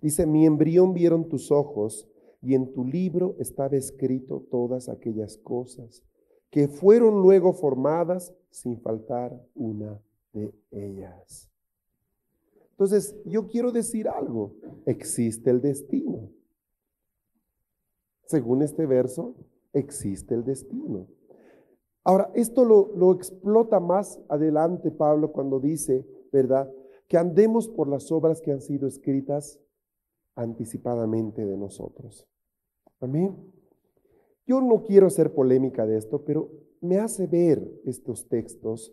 [0.00, 2.08] Dice, mi embrión vieron tus ojos
[2.40, 6.04] y en tu libro estaba escrito todas aquellas cosas
[6.48, 10.00] que fueron luego formadas sin faltar una
[10.32, 11.51] de ellas.
[12.72, 14.56] Entonces, yo quiero decir algo,
[14.86, 16.30] existe el destino.
[18.26, 19.36] Según este verso,
[19.72, 21.06] existe el destino.
[22.04, 26.68] Ahora, esto lo, lo, explota más adelante Pablo cuando dice, ¿verdad?
[27.08, 29.60] Que andemos por las obras que han sido escritas
[30.34, 32.26] anticipadamente de nosotros.
[33.00, 33.36] Amén.
[34.46, 38.92] Yo no quiero hacer polémica de esto, pero me hace ver estos textos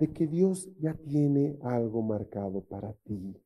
[0.00, 3.36] de que Dios ya tiene algo marcado para ti.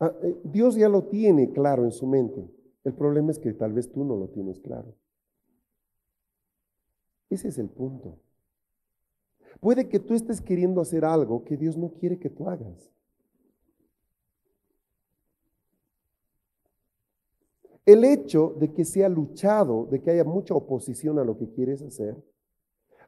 [0.00, 2.50] Ah, eh, Dios ya lo tiene claro en su mente.
[2.82, 4.92] El problema es que tal vez tú no lo tienes claro.
[7.30, 8.18] Ese es el punto.
[9.60, 12.90] Puede que tú estés queriendo hacer algo que Dios no quiere que tú hagas.
[17.86, 21.82] El hecho de que sea luchado, de que haya mucha oposición a lo que quieres
[21.82, 22.16] hacer,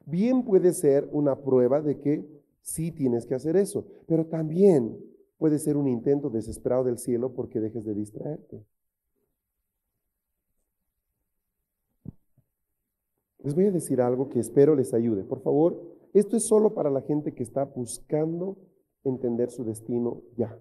[0.07, 2.25] bien puede ser una prueba de que
[2.62, 4.97] sí tienes que hacer eso, pero también
[5.37, 8.64] puede ser un intento desesperado del cielo porque dejes de distraerte.
[13.43, 15.25] Les voy a decir algo que espero les ayude.
[15.25, 15.81] Por favor,
[16.12, 18.57] esto es solo para la gente que está buscando
[19.05, 20.57] entender su destino ya.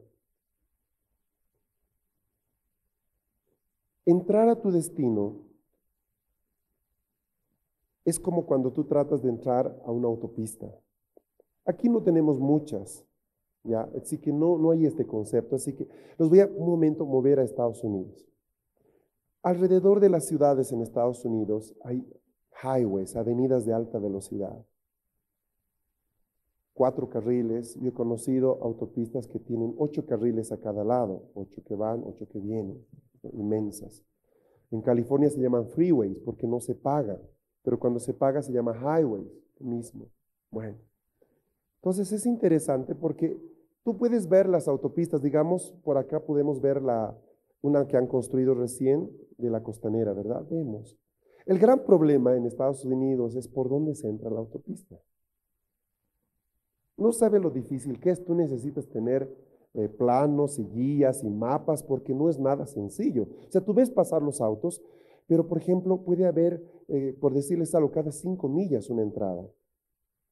[4.07, 5.43] Entrar a tu destino
[8.05, 10.73] es como cuando tú tratas de entrar a una autopista.
[11.65, 13.05] Aquí no tenemos muchas,
[13.65, 13.81] ¿ya?
[14.01, 15.57] Así que no, no hay este concepto.
[15.57, 18.25] Así que los voy a un momento mover a Estados Unidos.
[19.43, 22.09] Alrededor de las ciudades en Estados Unidos hay
[22.63, 24.65] highways, avenidas de alta velocidad.
[26.71, 27.75] Cuatro carriles.
[27.81, 32.25] Yo he conocido autopistas que tienen ocho carriles a cada lado, ocho que van, ocho
[32.29, 32.85] que vienen
[33.33, 34.03] inmensas.
[34.71, 37.19] En California se llaman freeways porque no se paga,
[37.63, 40.07] pero cuando se paga se llama highways mismo.
[40.51, 40.77] Bueno,
[41.75, 43.37] entonces es interesante porque
[43.83, 47.17] tú puedes ver las autopistas, digamos, por acá podemos ver la,
[47.61, 50.45] una que han construido recién de la costanera, ¿verdad?
[50.49, 50.97] Vemos.
[51.45, 54.99] El gran problema en Estados Unidos es por dónde se entra la autopista.
[56.97, 59.33] No sabe lo difícil que es, tú necesitas tener
[59.77, 63.27] eh, planos y guías y mapas porque no es nada sencillo.
[63.47, 64.81] O sea, tú ves pasar los autos,
[65.27, 69.47] pero por ejemplo puede haber, eh, por decirles algo, cada cinco millas una entrada.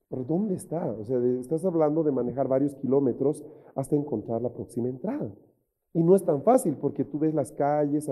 [0.10, 0.92] ¿Pero dónde está?
[0.92, 5.32] O sea, estás hablando de manejar varios kilómetros hasta encontrar la próxima entrada.
[5.94, 8.10] Y no es tan fácil porque tú ves las calles,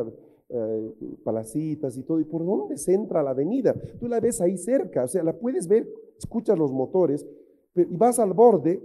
[0.50, 3.74] eh, palacitas y todo, y por dónde se entra la avenida.
[4.00, 7.26] Tú la ves ahí cerca, o sea, la puedes ver, escuchas los motores,
[7.76, 8.82] y vas al borde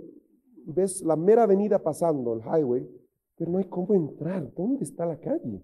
[0.73, 2.89] ves la mera avenida pasando, el highway,
[3.37, 4.53] pero no hay cómo entrar.
[4.55, 5.63] ¿Dónde está la calle?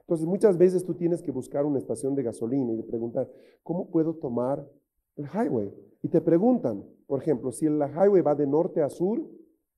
[0.00, 3.30] Entonces muchas veces tú tienes que buscar una estación de gasolina y preguntar,
[3.62, 4.68] ¿cómo puedo tomar
[5.16, 5.72] el highway?
[6.02, 9.26] Y te preguntan, por ejemplo, si el highway va de norte a sur,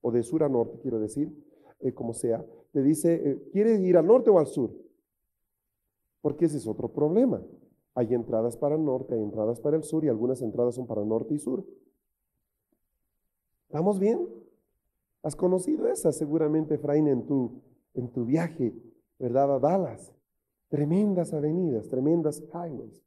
[0.01, 1.33] o de sur a norte, quiero decir,
[1.79, 4.71] eh, como sea, te dice, eh, ¿quieres ir al norte o al sur?
[6.21, 7.41] Porque ese es otro problema.
[7.93, 11.03] Hay entradas para el norte, hay entradas para el sur y algunas entradas son para
[11.03, 11.65] norte y sur.
[13.67, 14.27] ¿Estamos bien?
[15.27, 17.61] Has conocido esa seguramente, Efraín, en tu,
[17.95, 18.73] en tu viaje,
[19.19, 19.55] ¿verdad?
[19.55, 20.15] A Dallas.
[20.69, 23.03] Tremendas avenidas, tremendas highways.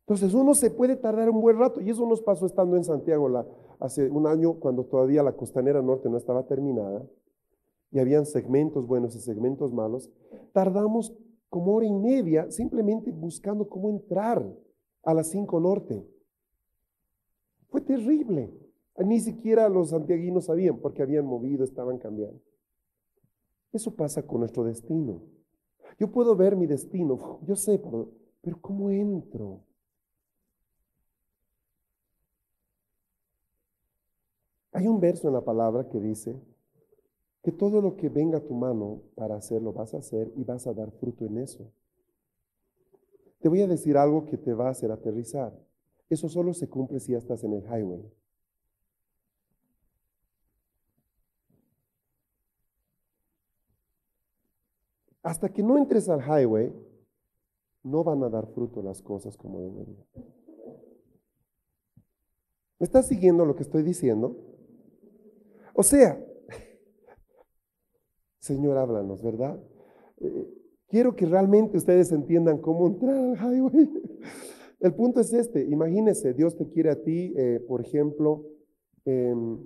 [0.00, 3.30] Entonces uno se puede tardar un buen rato y eso nos pasó estando en Santiago
[3.30, 3.46] la,
[3.78, 7.02] hace un año cuando todavía la costanera norte no estaba terminada
[7.90, 10.10] y habían segmentos buenos y segmentos malos.
[10.52, 11.16] Tardamos
[11.48, 14.46] como hora y media simplemente buscando cómo entrar
[15.02, 16.06] a las 5 norte.
[17.70, 18.52] Fue terrible.
[19.04, 22.40] Ni siquiera los santiaguinos sabían porque habían movido, estaban cambiando.
[23.72, 25.22] Eso pasa con nuestro destino.
[25.98, 29.60] Yo puedo ver mi destino, yo sé, pero, pero ¿cómo entro?
[34.72, 36.40] Hay un verso en la palabra que dice
[37.42, 40.66] que todo lo que venga a tu mano para hacerlo vas a hacer y vas
[40.66, 41.70] a dar fruto en eso.
[43.40, 45.58] Te voy a decir algo que te va a hacer aterrizar.
[46.08, 48.19] Eso solo se cumple si ya estás en el highway.
[55.22, 56.72] Hasta que no entres al highway,
[57.82, 60.06] no van a dar fruto las cosas como deberían.
[62.78, 64.36] ¿Me estás siguiendo lo que estoy diciendo?
[65.74, 66.18] O sea,
[68.40, 69.62] Señor, háblanos, ¿verdad?
[70.18, 70.48] Eh,
[70.88, 73.90] quiero que realmente ustedes entiendan cómo entrar al highway.
[74.80, 78.46] El punto es este, imagínese, Dios te quiere a ti, eh, por ejemplo,
[79.04, 79.58] em,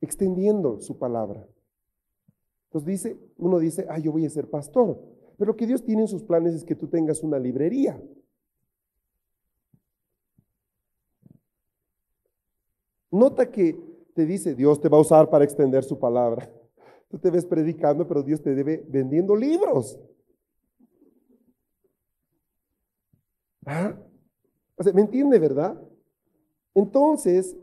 [0.00, 1.46] extendiendo su palabra.
[2.66, 5.00] Entonces dice, uno dice, ah, yo voy a ser pastor.
[5.38, 8.00] Pero lo que Dios tiene en sus planes es que tú tengas una librería.
[13.10, 13.78] Nota que
[14.14, 16.50] te dice, Dios te va a usar para extender su palabra.
[17.08, 19.98] Tú te ves predicando, pero Dios te debe vendiendo libros.
[23.64, 23.96] ¿Ah?
[24.92, 25.80] ¿me entiende, verdad?
[26.74, 27.56] Entonces,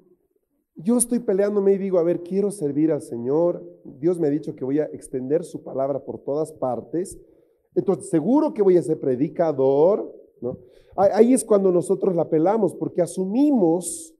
[0.75, 3.63] yo estoy peleándome y digo, a ver, quiero servir al Señor.
[3.83, 7.19] Dios me ha dicho que voy a extender su palabra por todas partes.
[7.75, 10.57] Entonces, seguro que voy a ser predicador, ¿no?
[10.95, 14.15] Ahí es cuando nosotros la pelamos, porque asumimos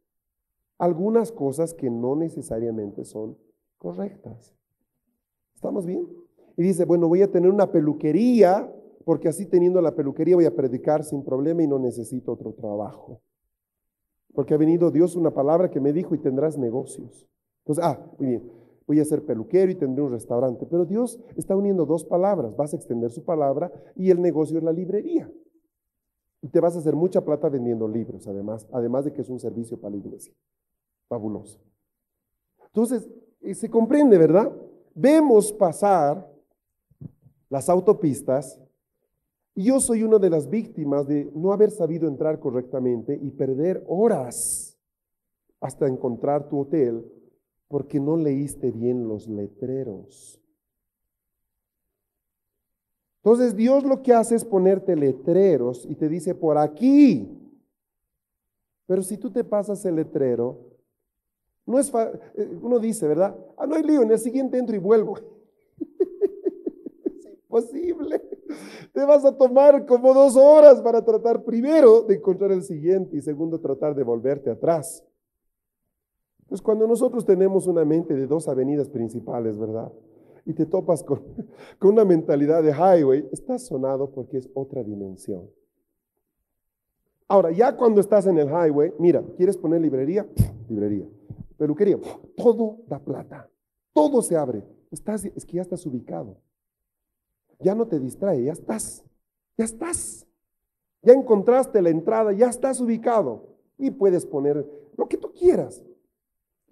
[0.80, 3.38] algunas cosas que no necesariamente son
[3.78, 4.56] correctas.
[5.54, 6.08] ¿Estamos bien?
[6.58, 8.74] Y dice, bueno, voy a tener una peluquería,
[9.06, 13.22] porque así teniendo la peluquería voy a predicar sin problema y no necesito otro trabajo.
[14.34, 17.28] Porque ha venido Dios una palabra que me dijo y tendrás negocios.
[17.60, 18.52] Entonces, ah, muy bien,
[18.88, 20.66] voy a ser peluquero y tendré un restaurante.
[20.66, 22.56] Pero Dios está uniendo dos palabras.
[22.56, 25.32] Vas a extender su palabra y el negocio es la librería.
[26.42, 29.40] Y te vas a hacer mucha plata vendiendo libros, además, además de que es un
[29.40, 30.34] servicio para la iglesia.
[31.08, 31.62] Fabuloso.
[32.66, 33.10] Entonces,
[33.42, 34.52] eh, se comprende, ¿verdad?
[34.94, 36.30] Vemos pasar
[37.50, 38.60] las autopistas
[39.56, 43.84] y yo soy una de las víctimas de no haber sabido entrar correctamente y perder
[43.88, 44.78] horas
[45.62, 47.06] hasta encontrar tu hotel
[47.68, 50.40] porque no leíste bien los letreros.
[53.18, 57.40] Entonces Dios lo que hace es ponerte letreros y te dice por aquí.
[58.86, 60.74] Pero si tú te pasas el letrero,
[61.66, 61.92] no es
[62.36, 63.38] eh, uno dice, ¿verdad?
[63.56, 65.18] Ah, no hay lío, en el siguiente entro y vuelvo.
[67.08, 68.22] es imposible.
[68.94, 73.22] Te vas a tomar como dos horas para tratar primero de encontrar el siguiente y
[73.22, 75.04] segundo tratar de volverte atrás.
[76.48, 79.92] Pues cuando nosotros tenemos una mente de dos avenidas principales, ¿verdad?
[80.46, 81.24] Y te topas con,
[81.80, 85.50] con una mentalidad de highway, estás sonado porque es otra dimensión.
[87.28, 90.28] Ahora, ya cuando estás en el highway, mira, ¿quieres poner librería?
[90.70, 91.08] librería.
[91.58, 91.98] Peluquería,
[92.38, 93.50] todo da plata.
[93.92, 94.64] Todo se abre.
[94.92, 96.38] Estás, es que ya estás ubicado.
[97.64, 99.04] Ya no te distrae, ya estás.
[99.58, 100.28] Ya estás.
[101.02, 103.48] Ya encontraste la entrada, ya estás ubicado.
[103.78, 105.84] Y puedes poner lo que tú quieras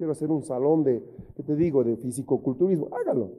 [0.01, 1.03] quiero hacer un salón de,
[1.35, 3.33] ¿qué te digo?, de fisicoculturismo, hágalo.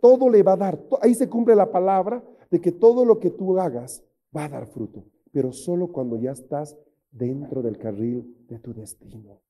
[0.00, 3.28] Todo le va a dar, ahí se cumple la palabra de que todo lo que
[3.28, 4.02] tú hagas
[4.34, 6.74] va a dar fruto, pero solo cuando ya estás
[7.10, 9.42] dentro del carril de tu destino.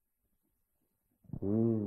[1.41, 1.87] Mm.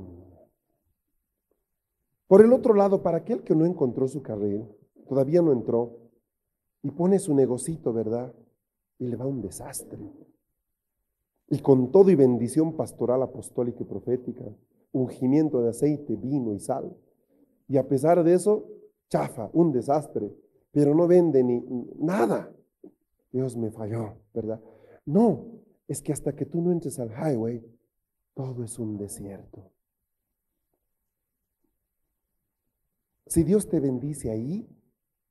[2.28, 4.65] Por el otro lado, para aquel que no encontró su carril,
[5.10, 5.97] todavía no entró,
[6.82, 8.34] y pone su negocito, ¿verdad?
[8.99, 9.99] Y le va un desastre.
[11.49, 14.45] Y con todo y bendición pastoral, apostólica y profética,
[14.91, 16.95] ungimiento de aceite, vino y sal.
[17.68, 18.66] Y a pesar de eso,
[19.10, 20.32] chafa, un desastre,
[20.72, 21.60] pero no vende ni
[21.97, 22.53] nada.
[23.32, 24.62] Dios me falló, ¿verdad?
[25.05, 25.45] No,
[25.88, 27.66] es que hasta que tú no entres al highway,
[28.36, 29.72] todo es un desierto.
[33.26, 34.68] Si Dios te bendice ahí,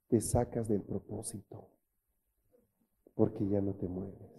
[0.09, 1.69] te sacas del propósito,
[3.15, 4.39] porque ya no te mueves.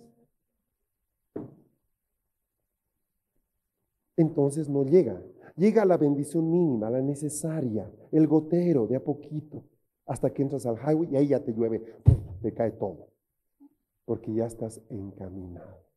[4.20, 5.22] entonces no llega.
[5.56, 9.64] Llega la bendición mínima, la necesaria, el gotero de a poquito,
[10.06, 11.82] hasta que entras al highway y ahí ya te llueve,
[12.42, 13.08] te cae todo,
[14.06, 15.89] porque ya estás encaminado.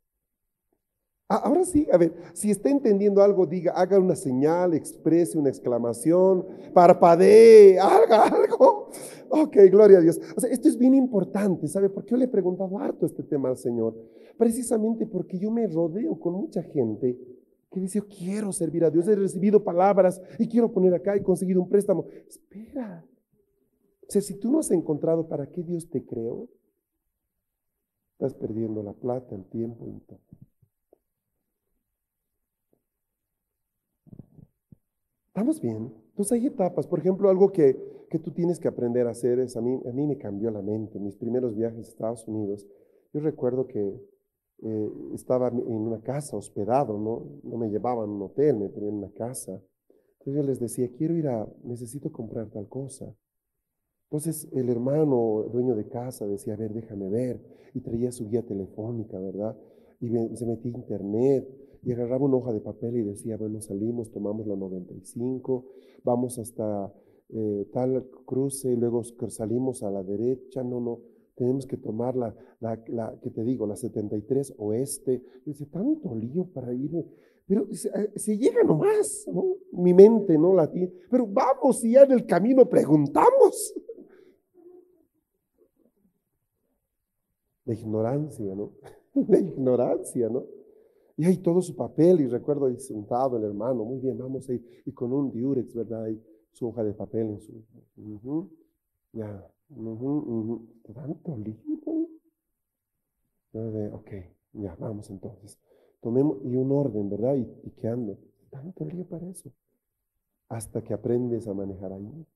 [1.35, 5.49] Ah, ahora sí, a ver, si está entendiendo algo, diga, haga una señal, exprese una
[5.49, 8.91] exclamación, parpadee, haga algo.
[9.31, 10.21] Ok, gloria a Dios.
[10.37, 11.89] O sea, esto es bien importante, ¿sabe?
[11.89, 13.97] Porque yo le he preguntado harto este tema al Señor,
[14.37, 17.17] precisamente porque yo me rodeo con mucha gente
[17.71, 21.23] que dice, yo quiero servir a Dios, he recibido palabras y quiero poner acá, he
[21.23, 22.05] conseguido un préstamo.
[22.29, 23.07] Espera.
[24.07, 26.51] O sea, si tú no has encontrado para qué Dios te creó,
[28.19, 30.21] estás perdiendo la plata, el tiempo y todo.
[35.35, 35.91] ¿Estamos bien?
[36.11, 36.87] Entonces hay etapas.
[36.87, 39.91] Por ejemplo, algo que, que tú tienes que aprender a hacer es, a mí, a
[39.91, 41.01] mí me cambió la mente.
[41.01, 42.67] Mis primeros viajes a Estados Unidos,
[43.15, 43.99] yo recuerdo que
[44.63, 47.41] eh, estaba en una casa hospedado, ¿no?
[47.45, 49.53] no me llevaban a un hotel, me tenían en una casa.
[50.19, 53.17] Entonces yo les decía, quiero ir a, necesito comprar tal cosa.
[54.11, 57.41] Entonces el hermano, dueño de casa, decía, a ver, déjame ver.
[57.73, 59.57] Y traía su guía telefónica, ¿verdad?
[59.99, 64.11] Y se metía a internet y agarraba una hoja de papel y decía, bueno, salimos,
[64.11, 65.67] tomamos la 95,
[66.05, 66.93] vamos hasta
[67.31, 71.01] eh, tal cruce y luego salimos a la derecha, no, no,
[71.35, 75.23] tenemos que tomar la, la, que te digo, la 73 oeste.
[75.45, 76.91] dice, tanto lío para ir.
[77.47, 77.67] Pero
[78.15, 79.57] si, llega nomás, ¿no?
[79.73, 80.93] Mi mente no la tiene.
[81.11, 83.75] Pero vamos, y ya en el camino preguntamos.
[87.65, 88.73] La ignorancia, ¿no?
[89.29, 90.45] La ignorancia, ¿no?
[91.23, 94.61] Y hay todo su papel, y recuerdo ahí sentado el hermano, muy bien, vamos ahí,
[94.85, 96.09] y con un diurex, ¿verdad?
[96.09, 96.21] Y
[96.51, 98.51] su hoja de papel en su.
[99.13, 99.49] ya,
[100.93, 102.09] tanto libro.
[103.95, 104.11] ok,
[104.55, 105.61] ya, vamos entonces.
[106.01, 107.37] Tomemos, y un orden, ¿verdad?
[107.37, 108.19] Y, y ando.
[108.51, 109.53] Tanto lío para eso.
[110.49, 112.27] Hasta que aprendes a manejar ahí.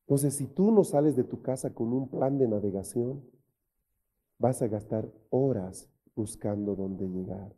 [0.00, 3.22] Entonces, si tú no sales de tu casa con un plan de navegación,
[4.36, 5.88] vas a gastar horas
[6.18, 7.54] buscando dónde llegar.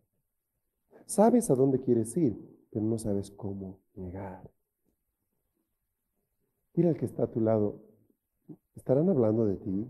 [1.06, 2.36] Sabes a dónde quieres ir,
[2.70, 4.50] pero no sabes cómo llegar.
[6.74, 7.80] Mira el que está a tu lado.
[8.76, 9.88] ¿Estarán hablando de ti?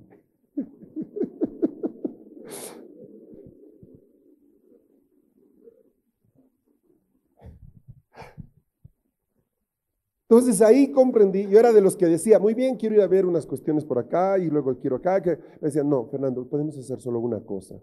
[10.22, 13.26] Entonces ahí comprendí, yo era de los que decía, muy bien, quiero ir a ver
[13.26, 15.20] unas cuestiones por acá y luego quiero acá,
[15.60, 17.82] me decían, no, Fernando, podemos hacer solo una cosa.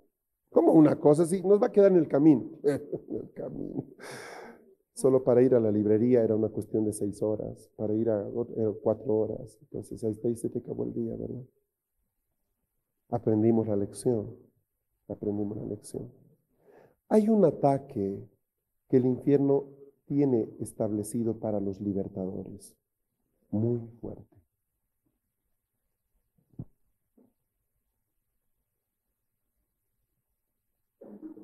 [0.57, 1.23] ¿Cómo una cosa?
[1.27, 2.49] Sí, nos va a quedar en el camino.
[2.63, 3.83] en el camino.
[4.95, 8.27] Solo para ir a la librería era una cuestión de seis horas, para ir a
[8.81, 9.55] cuatro horas.
[9.61, 11.43] Entonces ahí se te acabó el día, ¿verdad?
[13.11, 14.35] Aprendimos la lección,
[15.07, 16.11] aprendimos la lección.
[17.07, 18.27] Hay un ataque
[18.89, 19.65] que el infierno
[20.07, 22.75] tiene establecido para los libertadores,
[23.51, 24.36] muy fuerte.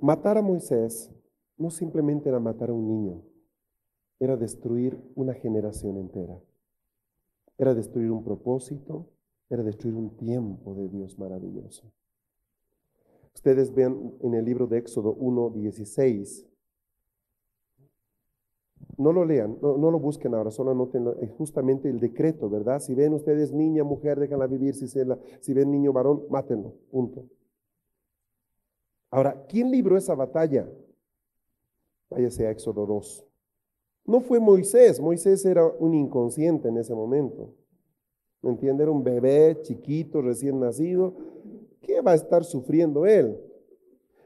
[0.03, 1.09] Matar a Moisés
[1.57, 3.23] no simplemente era matar a un niño,
[4.19, 6.37] era destruir una generación entera.
[7.57, 9.07] Era destruir un propósito,
[9.49, 11.89] era destruir un tiempo de Dios maravilloso.
[13.33, 16.49] Ustedes ven en el libro de Éxodo 1.16.
[18.97, 21.05] No lo lean, no, lo busquen ahora, solo anoten
[21.37, 22.81] justamente el decreto, ¿verdad?
[22.81, 24.75] Si ven ustedes niña, mujer, déjenla vivir.
[24.75, 26.73] Si, si ven niño, varón, mátenlo.
[26.91, 27.23] Punto.
[29.13, 30.67] Ahora, ¿quién libró esa batalla?
[32.09, 33.23] Váyase a Éxodo 2.
[34.05, 37.53] No fue Moisés, Moisés era un inconsciente en ese momento.
[38.41, 38.81] ¿Me entiende?
[38.81, 41.13] Era un bebé chiquito, recién nacido.
[41.81, 43.39] ¿Qué va a estar sufriendo él?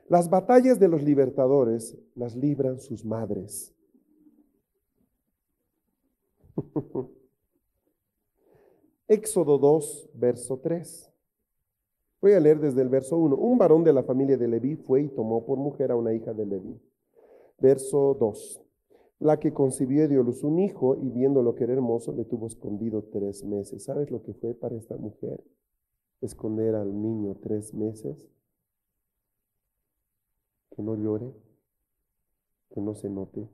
[0.07, 3.75] Las batallas de los libertadores las libran sus madres.
[9.09, 11.11] Éxodo 2, verso 3.
[12.19, 13.35] Voy a leer desde el verso 1.
[13.35, 16.33] Un varón de la familia de Leví fue y tomó por mujer a una hija
[16.33, 16.81] de Leví.
[17.59, 18.61] Verso 2.
[19.19, 23.03] La que concibió dio luz un hijo y viendo que era hermoso le tuvo escondido
[23.11, 23.83] tres meses.
[23.83, 25.43] ¿Sabes lo que fue para esta mujer?
[26.21, 28.27] Esconder al niño tres meses.
[30.71, 31.33] Que no llore,
[32.69, 33.47] que no se note.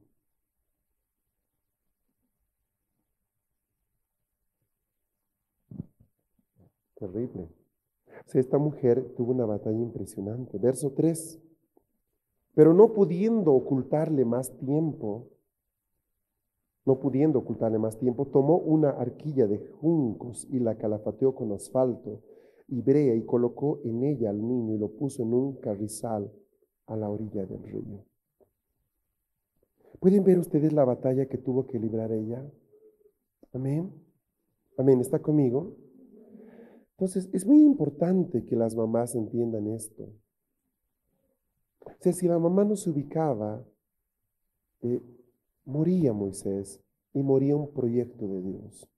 [6.95, 7.62] Terrible.
[8.34, 10.57] Esta mujer tuvo una batalla impresionante.
[10.57, 11.41] Verso 3.
[12.55, 15.30] Pero no pudiendo ocultarle más tiempo,
[16.86, 22.21] no pudiendo ocultarle más tiempo, tomó una arquilla de juncos y la calafateó con asfalto
[22.67, 26.32] y brea y colocó en ella al niño y lo puso en un carrizal
[26.88, 28.05] a la orilla del río.
[29.99, 32.43] ¿Pueden ver ustedes la batalla que tuvo que librar ella?
[33.53, 33.93] Amén.
[34.78, 34.99] Amén.
[34.99, 35.78] ¿Está conmigo?
[36.98, 40.04] Entonces, es muy importante que las mamás entiendan esto.
[41.86, 43.64] O sea, si la mamá no se ubicaba,
[44.82, 45.02] eh,
[45.66, 46.82] moría Moisés
[47.14, 48.89] y moría un proyecto de Dios.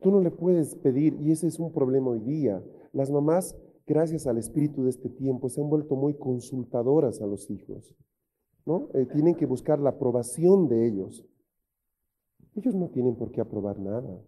[0.00, 2.62] Tú no le puedes pedir, y ese es un problema hoy día.
[2.92, 3.56] Las mamás,
[3.86, 7.94] gracias al espíritu de este tiempo, se han vuelto muy consultadoras a los hijos.
[8.66, 8.88] ¿no?
[8.94, 11.24] Eh, tienen que buscar la aprobación de ellos.
[12.56, 14.20] Ellos no tienen por qué aprobar nada.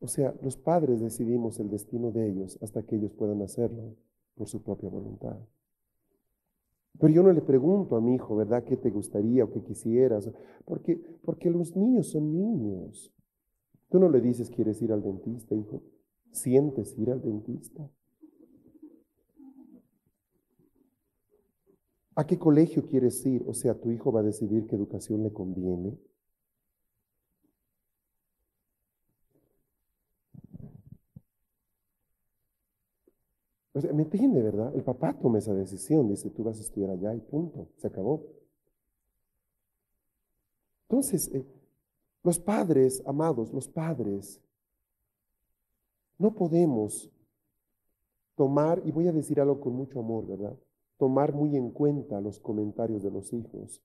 [0.00, 3.94] O sea, los padres decidimos el destino de ellos hasta que ellos puedan hacerlo
[4.34, 5.38] por su propia voluntad.
[6.98, 8.64] Pero yo no le pregunto a mi hijo, ¿verdad?
[8.64, 10.30] ¿Qué te gustaría o qué quisieras?
[10.64, 13.12] Porque, porque los niños son niños.
[13.90, 15.82] Tú no le dices, ¿quieres ir al dentista, hijo?
[16.30, 17.90] ¿Sientes ir al dentista?
[22.14, 23.44] ¿A qué colegio quieres ir?
[23.46, 25.98] O sea, tu hijo va a decidir qué educación le conviene.
[33.72, 34.74] ¿Me entiende, verdad?
[34.74, 38.26] El papá toma esa decisión, dice, tú vas a estudiar allá y punto, se acabó.
[40.88, 41.46] Entonces, eh,
[42.24, 44.40] los padres, amados, los padres,
[46.18, 47.10] no podemos
[48.34, 50.58] tomar, y voy a decir algo con mucho amor, ¿verdad?
[50.98, 53.80] Tomar muy en cuenta los comentarios de los hijos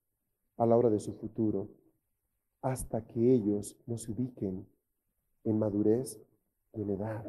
[0.58, 1.70] a la hora de su futuro,
[2.62, 4.68] hasta que ellos no se ubiquen
[5.44, 6.20] en madurez
[6.74, 7.24] y en edad.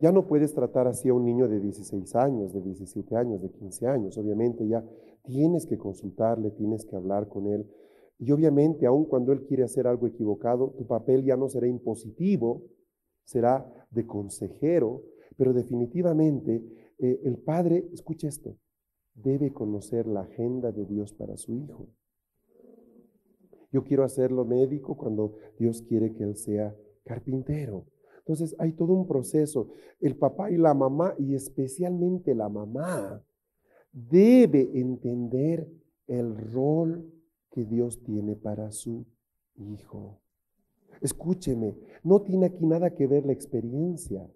[0.00, 3.50] Ya no puedes tratar así a un niño de 16 años, de 17 años, de
[3.50, 4.16] 15 años.
[4.16, 4.82] Obviamente ya
[5.24, 7.70] tienes que consultarle, tienes que hablar con él.
[8.18, 12.62] Y obviamente, aun cuando él quiere hacer algo equivocado, tu papel ya no será impositivo,
[13.24, 15.02] será de consejero,
[15.36, 16.62] pero definitivamente
[16.98, 18.56] eh, el padre, escucha esto,
[19.14, 21.88] debe conocer la agenda de Dios para su hijo.
[23.70, 26.74] Yo quiero hacerlo médico cuando Dios quiere que él sea
[27.04, 27.84] carpintero.
[28.30, 29.70] Entonces hay todo un proceso.
[29.98, 33.24] El papá y la mamá, y especialmente la mamá,
[33.92, 35.68] debe entender
[36.06, 37.12] el rol
[37.50, 39.04] que Dios tiene para su
[39.56, 40.20] hijo.
[41.00, 44.30] Escúcheme, no tiene aquí nada que ver la experiencia.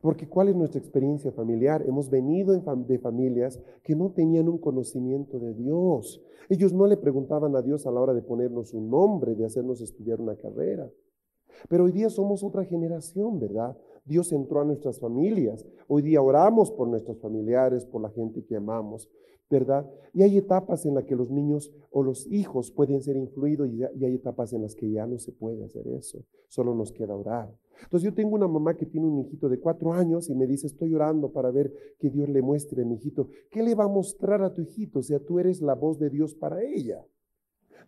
[0.00, 1.84] Porque ¿cuál es nuestra experiencia familiar?
[1.86, 6.20] Hemos venido de familias que no tenían un conocimiento de Dios.
[6.48, 9.80] Ellos no le preguntaban a Dios a la hora de ponernos un nombre, de hacernos
[9.80, 10.90] estudiar una carrera.
[11.68, 13.76] Pero hoy día somos otra generación, ¿verdad?
[14.04, 15.66] Dios entró a nuestras familias.
[15.88, 19.08] Hoy día oramos por nuestros familiares, por la gente que amamos.
[19.50, 19.84] ¿verdad?
[20.14, 23.82] Y hay etapas en las que los niños o los hijos pueden ser influidos y,
[23.82, 27.52] hay etapas en las que ya no se puede hacer eso, solo nos queda orar.
[27.82, 30.68] Entonces yo tengo una mamá que tiene un hijito de cuatro años y me dice,
[30.68, 33.28] estoy orando para ver que Dios le muestre a mi hijito.
[33.50, 35.00] ¿Qué le va a mostrar a tu hijito?
[35.00, 37.04] O sea, tú eres la voz de Dios para ella.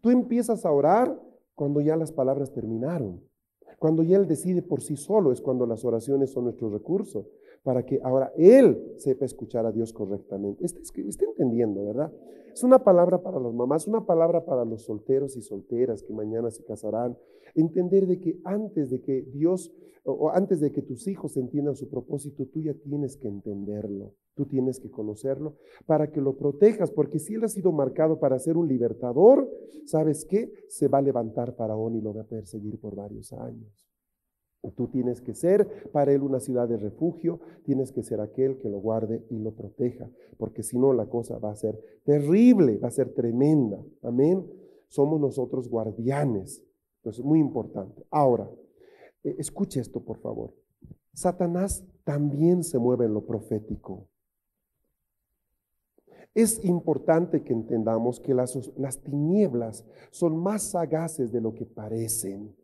[0.01, 1.21] Tú empiezas a orar
[1.55, 3.21] cuando ya las palabras terminaron.
[3.83, 7.27] Cuando ya Él decide por sí solo es cuando las oraciones son nuestro recurso
[7.63, 10.65] para que ahora él sepa escuchar a Dios correctamente.
[10.65, 12.13] Está, entendiendo, ¿verdad?
[12.53, 16.51] Es una palabra para las mamás, una palabra para los solteros y solteras que mañana
[16.51, 17.17] se casarán.
[17.55, 19.73] Entender de que antes de que Dios
[20.05, 24.47] o antes de que tus hijos entiendan su propósito, tú ya tienes que entenderlo, tú
[24.47, 25.55] tienes que conocerlo
[25.87, 29.49] para que lo protejas, porque si él ha sido marcado para ser un libertador,
[29.87, 30.53] ¿sabes qué?
[30.69, 33.92] Se va a levantar Faraón y lo va a perseguir por varios años.
[34.71, 38.69] Tú tienes que ser para él una ciudad de refugio, tienes que ser aquel que
[38.69, 40.09] lo guarde y lo proteja,
[40.39, 43.83] porque si no la cosa va a ser terrible, va a ser tremenda.
[44.03, 44.47] Amén.
[44.89, 46.65] Somos nosotros guardianes.
[46.99, 48.07] Entonces, muy importante.
[48.11, 48.49] Ahora,
[49.25, 50.55] eh, escuche esto, por favor.
[51.13, 54.07] Satanás también se mueve en lo profético.
[56.35, 62.55] Es importante que entendamos que las, las tinieblas son más sagaces de lo que parecen.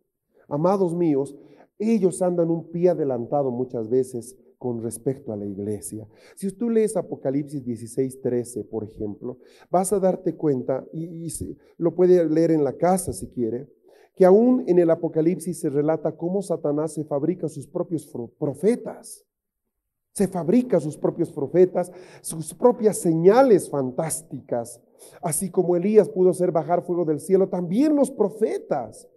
[0.48, 1.36] Amados míos,
[1.78, 6.06] ellos andan un pie adelantado muchas veces con respecto a la iglesia.
[6.34, 9.38] Si tú lees Apocalipsis 16, 13, por ejemplo,
[9.70, 11.32] vas a darte cuenta, y,
[11.76, 13.68] lo puede leer en la casa si quiere,
[14.16, 19.24] que aún en el Apocalipsis se relata cómo Satanás se fabrica sus propios profetas.
[20.12, 24.80] Se fabrica sus propios profetas, sus propias señales fantásticas.
[25.22, 29.08] Así como Elías pudo hacer bajar fuego del cielo, también los profetas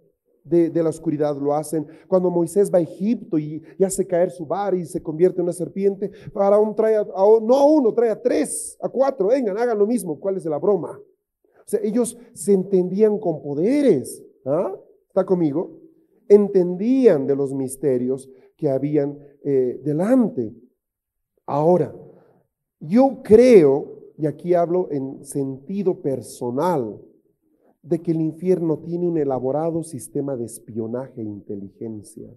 [0.44, 1.86] de, la oscuridad lo hacen.
[2.08, 5.52] Cuando Moisés va a Egipto y, hace caer su bar y se convierte en una
[5.52, 9.86] serpiente, Faraón trae, a, no a uno, trae a tres, a cuatro, vengan, hagan lo
[9.86, 10.18] mismo.
[10.18, 10.98] ¿Cuál es la broma?
[11.58, 14.22] O sea, ellos se entendían con poderes.
[14.44, 14.74] ¿ah?
[15.08, 15.78] ¿Está conmigo?
[16.28, 20.54] Entendían de los misterios que habían eh, delante.
[21.46, 21.94] Ahora,
[22.80, 27.00] yo creo, y aquí hablo en sentido personal,
[27.82, 32.30] de que el infierno tiene un elaborado sistema de espionaje e inteligencia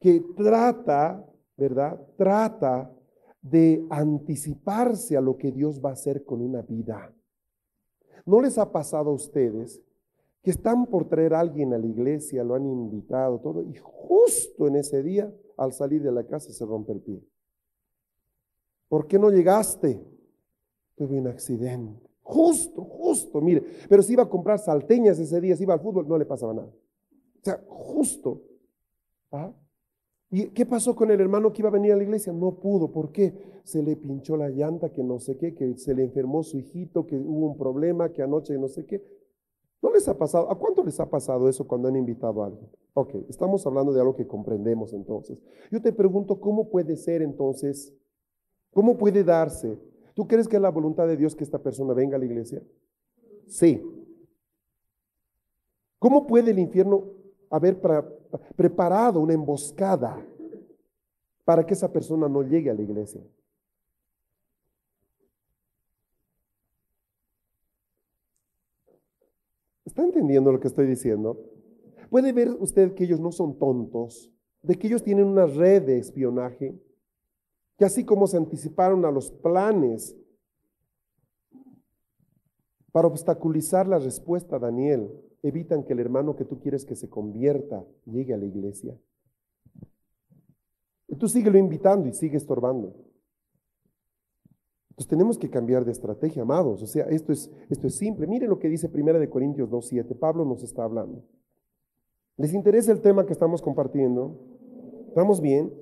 [0.00, 1.24] que trata,
[1.56, 2.00] ¿verdad?
[2.16, 2.90] Trata
[3.42, 7.14] de anticiparse a lo que Dios va a hacer con una vida.
[8.24, 9.80] ¿No les ha pasado a ustedes
[10.42, 14.66] que están por traer a alguien a la iglesia, lo han invitado, todo, y justo
[14.66, 17.22] en ese día, al salir de la casa, se rompe el pie?
[18.88, 20.02] ¿Por qué no llegaste?
[20.96, 22.09] Tuve un accidente.
[22.30, 23.64] Justo, justo, mire.
[23.88, 26.54] Pero si iba a comprar salteñas ese día, si iba al fútbol, no le pasaba
[26.54, 26.68] nada.
[26.68, 28.42] O sea, justo.
[29.32, 29.52] ¿Ah?
[30.30, 32.32] ¿Y qué pasó con el hermano que iba a venir a la iglesia?
[32.32, 32.92] No pudo.
[32.92, 33.34] ¿Por qué?
[33.64, 37.04] Se le pinchó la llanta, que no sé qué, que se le enfermó su hijito,
[37.04, 39.02] que hubo un problema, que anoche no sé qué.
[39.82, 40.52] ¿No les ha pasado?
[40.52, 42.70] ¿A cuánto les ha pasado eso cuando han invitado a alguien?
[42.94, 45.42] Ok, estamos hablando de algo que comprendemos entonces.
[45.72, 47.92] Yo te pregunto, ¿cómo puede ser entonces?
[48.72, 49.89] ¿Cómo puede darse
[50.20, 52.62] ¿Tú crees que es la voluntad de Dios que esta persona venga a la iglesia?
[53.46, 53.82] Sí.
[55.98, 57.04] ¿Cómo puede el infierno
[57.48, 57.80] haber
[58.54, 60.22] preparado una emboscada
[61.42, 63.22] para que esa persona no llegue a la iglesia?
[69.86, 71.40] ¿Está entendiendo lo que estoy diciendo?
[72.10, 75.96] Puede ver usted que ellos no son tontos, de que ellos tienen una red de
[75.96, 76.78] espionaje,
[77.80, 80.14] que así como se anticiparon a los planes
[82.92, 85.10] para obstaculizar la respuesta a Daniel,
[85.42, 89.00] evitan que el hermano que tú quieres que se convierta llegue a la iglesia.
[91.08, 92.88] Y tú síguelo invitando y sigue estorbando.
[94.90, 96.82] Entonces tenemos que cambiar de estrategia, amados.
[96.82, 98.26] O sea, esto es, esto es simple.
[98.26, 100.18] Mire lo que dice 1 Corintios 2.7.
[100.18, 101.24] Pablo nos está hablando.
[102.36, 104.38] ¿Les interesa el tema que estamos compartiendo?
[105.08, 105.72] ¿Estamos bien?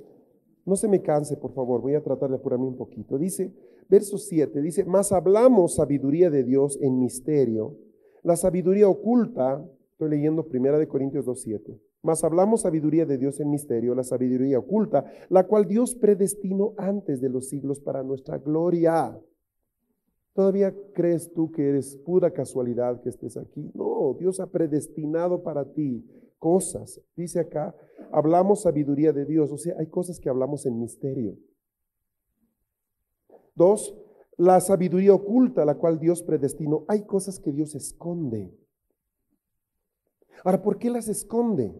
[0.68, 1.80] No se me canse, por favor.
[1.80, 3.16] Voy a tratar de apurarme un poquito.
[3.16, 3.54] Dice,
[3.88, 7.74] verso 7, dice, más hablamos sabiduría de Dios en misterio.
[8.22, 11.80] La sabiduría oculta, estoy leyendo 1 Corintios 2.7.
[12.02, 17.22] Mas hablamos sabiduría de Dios en misterio, la sabiduría oculta, la cual Dios predestinó antes
[17.22, 19.18] de los siglos para nuestra gloria.
[20.34, 23.70] ¿Todavía crees tú que eres pura casualidad que estés aquí?
[23.74, 26.04] No, Dios ha predestinado para ti
[26.38, 27.00] cosas.
[27.16, 27.74] Dice acá,
[28.12, 31.36] hablamos sabiduría de Dios, o sea, hay cosas que hablamos en misterio.
[33.54, 33.94] Dos,
[34.36, 36.84] la sabiduría oculta, la cual Dios predestinó.
[36.88, 38.56] Hay cosas que Dios esconde.
[40.44, 41.74] Ahora, ¿por qué las esconde?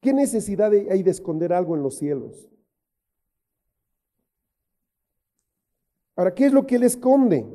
[0.00, 2.48] ¿Qué necesidad hay de esconder algo en los cielos?
[6.16, 7.46] Ahora, ¿qué es lo que Él esconde?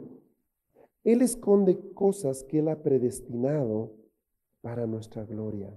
[1.04, 4.01] Él esconde cosas que Él ha predestinado
[4.62, 5.72] para nuestra gloria.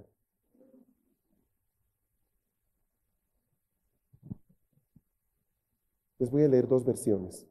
[6.19, 7.47] Les voy a leer dos versiones.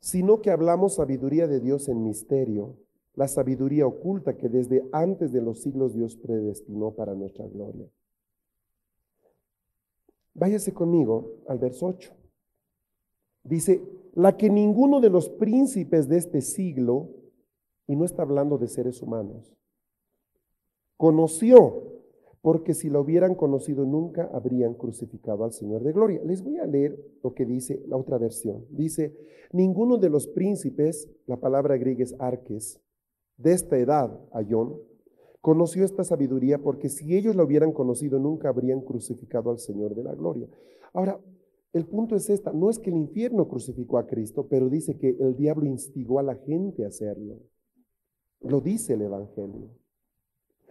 [0.00, 2.76] Sino que hablamos sabiduría de Dios en misterio,
[3.14, 7.88] la sabiduría oculta que desde antes de los siglos Dios predestinó para nuestra gloria.
[10.34, 12.12] Váyase conmigo al verso 8.
[13.44, 13.82] Dice,
[14.14, 17.10] la que ninguno de los príncipes de este siglo,
[17.86, 19.52] y no está hablando de seres humanos,
[21.02, 21.82] conoció,
[22.42, 26.20] porque si lo hubieran conocido nunca habrían crucificado al Señor de Gloria.
[26.24, 28.66] Les voy a leer lo que dice la otra versión.
[28.70, 29.12] Dice,
[29.50, 32.80] ninguno de los príncipes, la palabra griega es arques,
[33.36, 34.76] de esta edad, Ayón,
[35.40, 40.04] conoció esta sabiduría porque si ellos la hubieran conocido nunca habrían crucificado al Señor de
[40.04, 40.46] la gloria.
[40.92, 41.20] Ahora,
[41.72, 45.16] el punto es esta, no es que el infierno crucificó a Cristo, pero dice que
[45.18, 47.40] el diablo instigó a la gente a hacerlo.
[48.38, 49.81] Lo dice el Evangelio.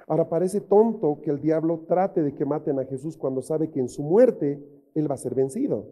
[0.07, 3.79] Ahora parece tonto que el diablo trate de que maten a Jesús cuando sabe que
[3.79, 4.63] en su muerte
[4.95, 5.87] él va a ser vencido.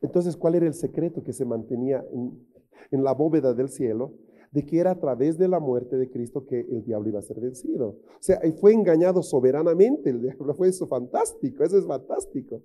[0.00, 4.14] Entonces, ¿cuál era el secreto que se mantenía en, la bóveda del cielo?
[4.52, 7.22] de que era a través de la muerte de Cristo que el diablo iba a
[7.22, 7.90] ser vencido.
[7.90, 12.60] O sea, fue engañado soberanamente el diablo, fue eso fantástico, eso es fantástico.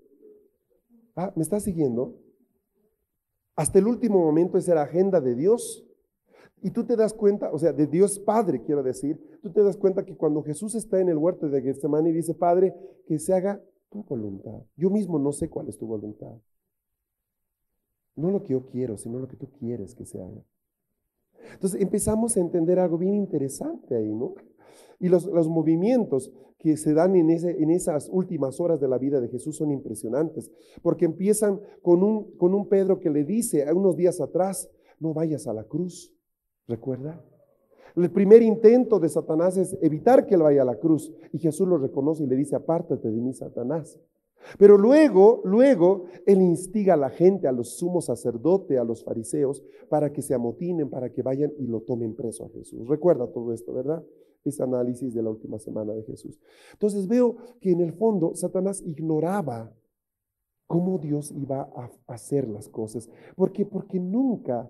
[1.15, 2.19] Ah, ¿me está siguiendo?
[3.55, 5.84] Hasta el último momento esa era agenda de Dios.
[6.61, 9.77] Y tú te das cuenta, o sea, de Dios Padre, quiero decir, tú te das
[9.77, 12.73] cuenta que cuando Jesús está en el huerto de Getsemaní y dice, Padre,
[13.05, 14.63] que se haga tu voluntad.
[14.75, 16.35] Yo mismo no sé cuál es tu voluntad.
[18.15, 20.43] No lo que yo quiero, sino lo que tú quieres que se haga.
[21.53, 24.33] Entonces empezamos a entender algo bien interesante ahí, ¿no?
[24.99, 29.19] Y los, movimientos que se dan en, ese, en, esas últimas horas de la vida
[29.19, 30.49] de Jesús son impresionantes,
[30.81, 35.47] porque empiezan con un, con un Pedro que le dice unos días atrás, no vayas
[35.47, 36.14] a la cruz,
[36.67, 37.21] ¿recuerda?
[37.95, 41.67] El primer intento de Satanás es evitar que él vaya a la cruz, y Jesús
[41.67, 43.99] lo reconoce y le dice, apártate de mí, Satanás.
[44.57, 49.63] Pero luego, luego, él instiga a la gente, a los sumos sacerdotes, a los fariseos,
[49.89, 52.87] para que se amotinen, para que vayan y lo tomen preso a Jesús.
[52.87, 54.03] Recuerda todo esto, ¿verdad?
[54.43, 56.39] Ese análisis de la última semana de Jesús.
[56.73, 59.73] Entonces veo que en el fondo Satanás ignoraba
[60.67, 63.09] cómo Dios iba a hacer las cosas.
[63.35, 63.65] ¿Por qué?
[63.65, 64.69] Porque nunca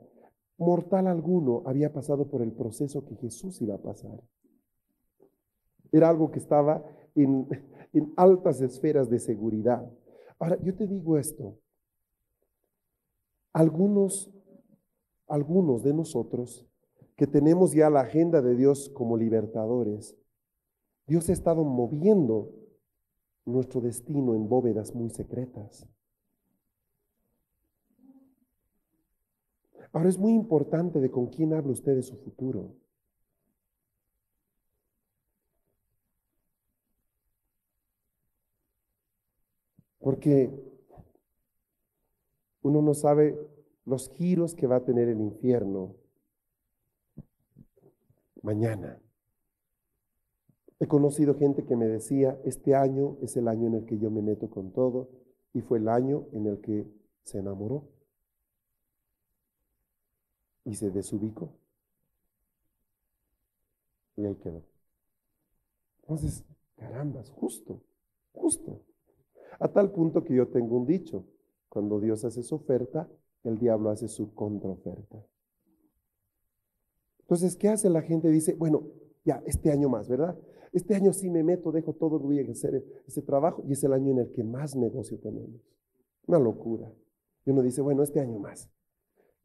[0.58, 4.22] mortal alguno había pasado por el proceso que Jesús iba a pasar.
[5.91, 6.84] Era algo que estaba
[7.16, 7.47] en,
[7.93, 9.89] en altas esferas de seguridad.
[10.39, 11.58] Ahora, yo te digo esto.
[13.53, 14.32] Algunos,
[15.28, 16.68] algunos de nosotros
[17.16, 20.18] que tenemos ya la agenda de Dios como libertadores,
[21.08, 22.51] Dios ha estado moviendo
[23.45, 25.88] nuestro destino en bóvedas muy secretas.
[29.96, 32.76] Ahora es muy importante de con quién habla usted de su futuro.
[40.00, 40.52] Porque
[42.62, 43.39] uno no sabe
[43.86, 45.96] los giros que va a tener el infierno
[48.41, 49.00] mañana.
[50.78, 54.12] He conocido gente que me decía, este año es el año en el que yo
[54.12, 55.08] me meto con todo
[55.54, 56.86] y fue el año en el que
[57.24, 57.95] se enamoró
[60.66, 61.53] y se desubicó.
[64.18, 64.63] Y ahí quedó.
[66.01, 66.43] Entonces,
[66.76, 67.82] carambas, justo,
[68.34, 68.82] justo.
[69.59, 71.26] A tal punto que yo tengo un dicho,
[71.70, 73.09] cuando Dios hace su oferta,
[73.43, 75.24] el diablo hace su contraoferta.
[77.22, 78.30] Entonces, ¿qué hace la gente?
[78.30, 78.88] Dice, bueno,
[79.24, 80.38] ya, este año más, ¿verdad?
[80.72, 83.93] Este año sí me meto, dejo todo, voy a hacer ese trabajo y es el
[83.93, 85.61] año en el que más negocio tenemos.
[86.28, 86.91] Una locura.
[87.45, 88.70] Y uno dice, bueno, este año más.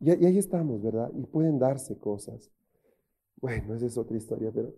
[0.00, 1.10] Y, y ahí estamos, ¿verdad?
[1.14, 2.50] Y pueden darse cosas.
[3.36, 4.74] Bueno, esa es otra historia, pero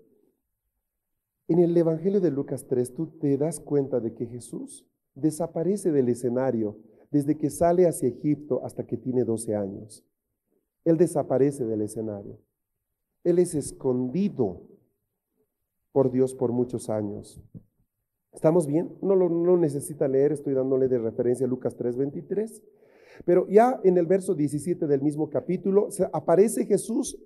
[1.48, 6.08] en el Evangelio de Lucas 3 tú te das cuenta de que Jesús desaparece del
[6.08, 6.78] escenario
[7.10, 10.04] desde que sale hacia Egipto hasta que tiene 12 años.
[10.84, 12.38] Él desaparece del escenario.
[13.22, 14.62] Él es escondido
[15.92, 17.40] por Dios por muchos años.
[18.32, 18.96] ¿Estamos bien?
[19.02, 22.62] No lo no necesita leer, estoy dándole de referencia a Lucas 3:23.
[23.24, 27.18] Pero ya en el verso 17 del mismo capítulo aparece Jesús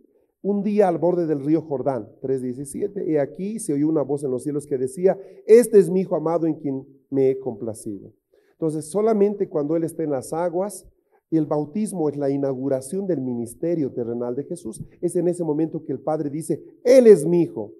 [0.43, 4.31] un día al borde del río Jordán, 3:17, y aquí se oyó una voz en
[4.31, 8.13] los cielos que decía, este es mi hijo amado en quien me he complacido.
[8.53, 10.87] Entonces, solamente cuando Él está en las aguas,
[11.31, 15.93] el bautismo es la inauguración del ministerio terrenal de Jesús, es en ese momento que
[15.93, 17.73] el Padre dice, Él es mi hijo.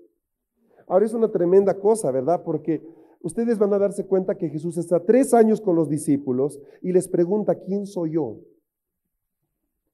[0.89, 2.43] Ahora es una tremenda cosa, ¿verdad?
[2.45, 2.83] Porque
[3.27, 7.09] ustedes van a darse cuenta que Jesús está tres años con los discípulos y les
[7.09, 8.39] pregunta, ¿quién soy yo?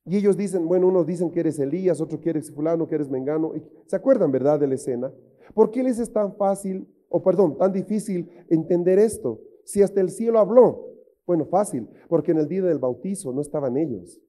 [0.04, 3.08] Y ellos dicen, bueno, unos dicen que eres Elías, otros que eres fulano, que eres
[3.08, 3.52] Mengano.
[3.86, 5.10] ¿Se acuerdan, verdad, de la escena?
[5.54, 9.40] ¿Por qué les es tan fácil, o perdón, tan difícil entender esto?
[9.64, 10.88] Si hasta el cielo habló.
[11.24, 14.20] Bueno, fácil, porque en el día del bautizo no estaban ellos.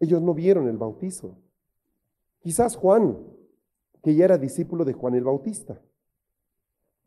[0.00, 1.38] Ellos no vieron el bautizo.
[2.40, 3.16] Quizás Juan,
[4.02, 5.80] que ya era discípulo de Juan el Bautista.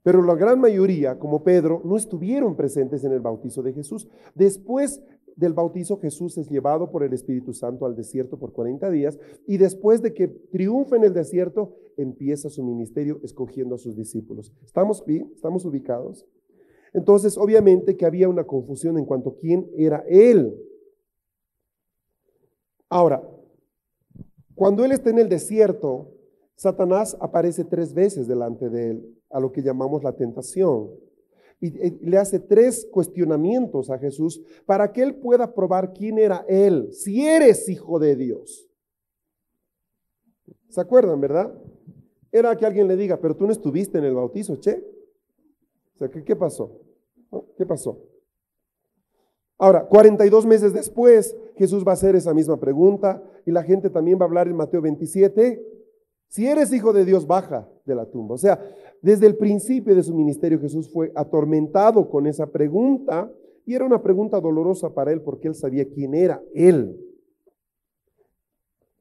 [0.04, 4.08] Pero la gran mayoría, como Pedro, no estuvieron presentes en el bautizo de Jesús.
[4.34, 5.02] Después
[5.36, 9.58] del bautizo, Jesús es llevado por el Espíritu Santo al desierto por 40 días y
[9.58, 14.54] después de que triunfa en el desierto, empieza su ministerio escogiendo a sus discípulos.
[14.64, 15.32] ¿Estamos bien?
[15.34, 16.26] ¿Estamos ubicados?
[16.94, 20.58] Entonces, obviamente que había una confusión en cuanto a quién era él.
[22.90, 23.22] Ahora,
[24.56, 26.12] cuando él está en el desierto,
[26.60, 30.90] Satanás aparece tres veces delante de él, a lo que llamamos la tentación.
[31.62, 31.70] Y,
[32.06, 37.26] le hace tres cuestionamientos a Jesús para que él pueda probar quién era él, si
[37.26, 38.70] eres hijo de Dios.
[40.68, 41.58] ¿Se acuerdan, verdad?
[42.30, 44.84] Era que alguien le diga, pero tú no estuviste en el bautizo, che.
[45.96, 46.78] O sea, ¿qué, pasó?
[47.58, 48.04] ¿Qué pasó?
[49.58, 54.20] Ahora, 42 meses después, Jesús va a hacer esa misma pregunta y la gente también
[54.20, 55.79] va a hablar en Mateo 27.
[56.30, 58.36] Si eres hijo de Dios, baja de la tumba.
[58.36, 58.64] O sea,
[59.02, 63.32] desde el principio de su ministerio Jesús fue atormentado con esa pregunta
[63.66, 67.04] y era una pregunta dolorosa para él porque él sabía quién era él.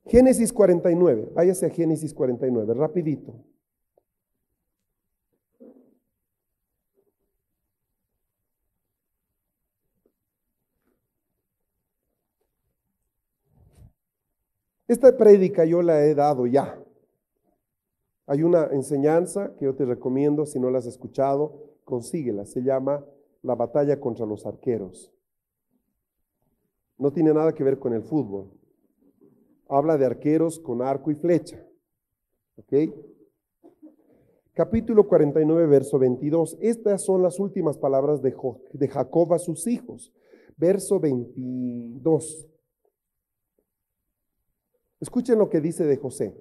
[0.06, 3.34] Génesis 49, váyase a Génesis 49, rapidito.
[14.86, 16.82] Esta prédica yo la he dado ya.
[18.30, 22.44] Hay una enseñanza que yo te recomiendo, si no la has escuchado, consíguela.
[22.44, 23.02] Se llama
[23.40, 25.10] La batalla contra los arqueros.
[26.98, 28.50] No tiene nada que ver con el fútbol.
[29.66, 31.66] Habla de arqueros con arco y flecha.
[32.56, 32.92] ¿Ok?
[34.52, 36.58] Capítulo 49, verso 22.
[36.60, 38.36] Estas son las últimas palabras de,
[38.74, 40.12] de Jacob a sus hijos.
[40.58, 42.46] Verso 22.
[45.00, 46.36] Escuchen lo que dice de José.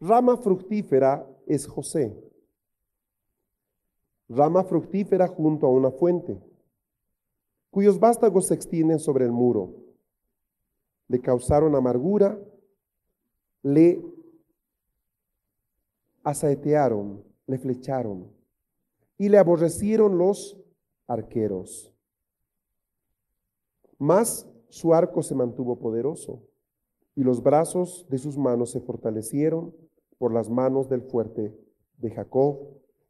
[0.00, 2.14] Rama fructífera es José.
[4.28, 6.40] Rama fructífera junto a una fuente,
[7.70, 9.74] cuyos vástagos se extienden sobre el muro.
[11.08, 12.38] Le causaron amargura,
[13.62, 14.02] le
[16.22, 18.32] asaetearon, le flecharon
[19.18, 20.56] y le aborrecieron los
[21.06, 21.92] arqueros.
[23.98, 26.42] Mas su arco se mantuvo poderoso
[27.14, 29.74] y los brazos de sus manos se fortalecieron
[30.24, 31.54] por las manos del fuerte
[31.98, 32.56] de Jacob,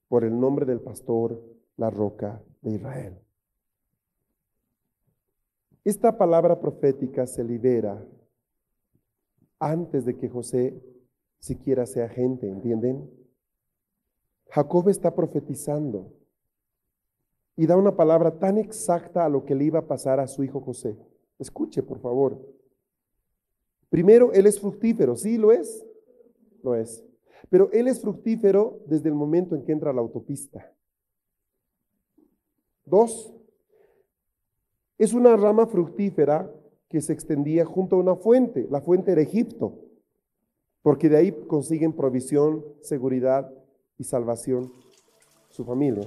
[0.08, 1.40] por el nombre del pastor,
[1.76, 3.16] la roca de Israel.
[5.84, 8.04] Esta palabra profética se libera
[9.60, 10.82] antes de que José
[11.38, 13.08] siquiera sea gente, ¿entienden?
[14.48, 16.12] Jacob está profetizando
[17.54, 20.42] y da una palabra tan exacta a lo que le iba a pasar a su
[20.42, 20.98] hijo José.
[21.38, 22.44] Escuche, por favor.
[23.88, 25.14] Primero, Él es fructífero.
[25.14, 25.86] ¿Sí lo es?
[26.64, 27.04] Lo es.
[27.50, 30.72] Pero Él es fructífero desde el momento en que entra a la autopista.
[32.84, 33.32] Dos,
[34.98, 36.50] es una rama fructífera
[36.88, 38.66] que se extendía junto a una fuente.
[38.70, 39.80] La fuente era Egipto.
[40.82, 43.50] porque de ahí consiguen provisión, seguridad
[43.96, 44.70] y salvación
[45.48, 46.06] su familia.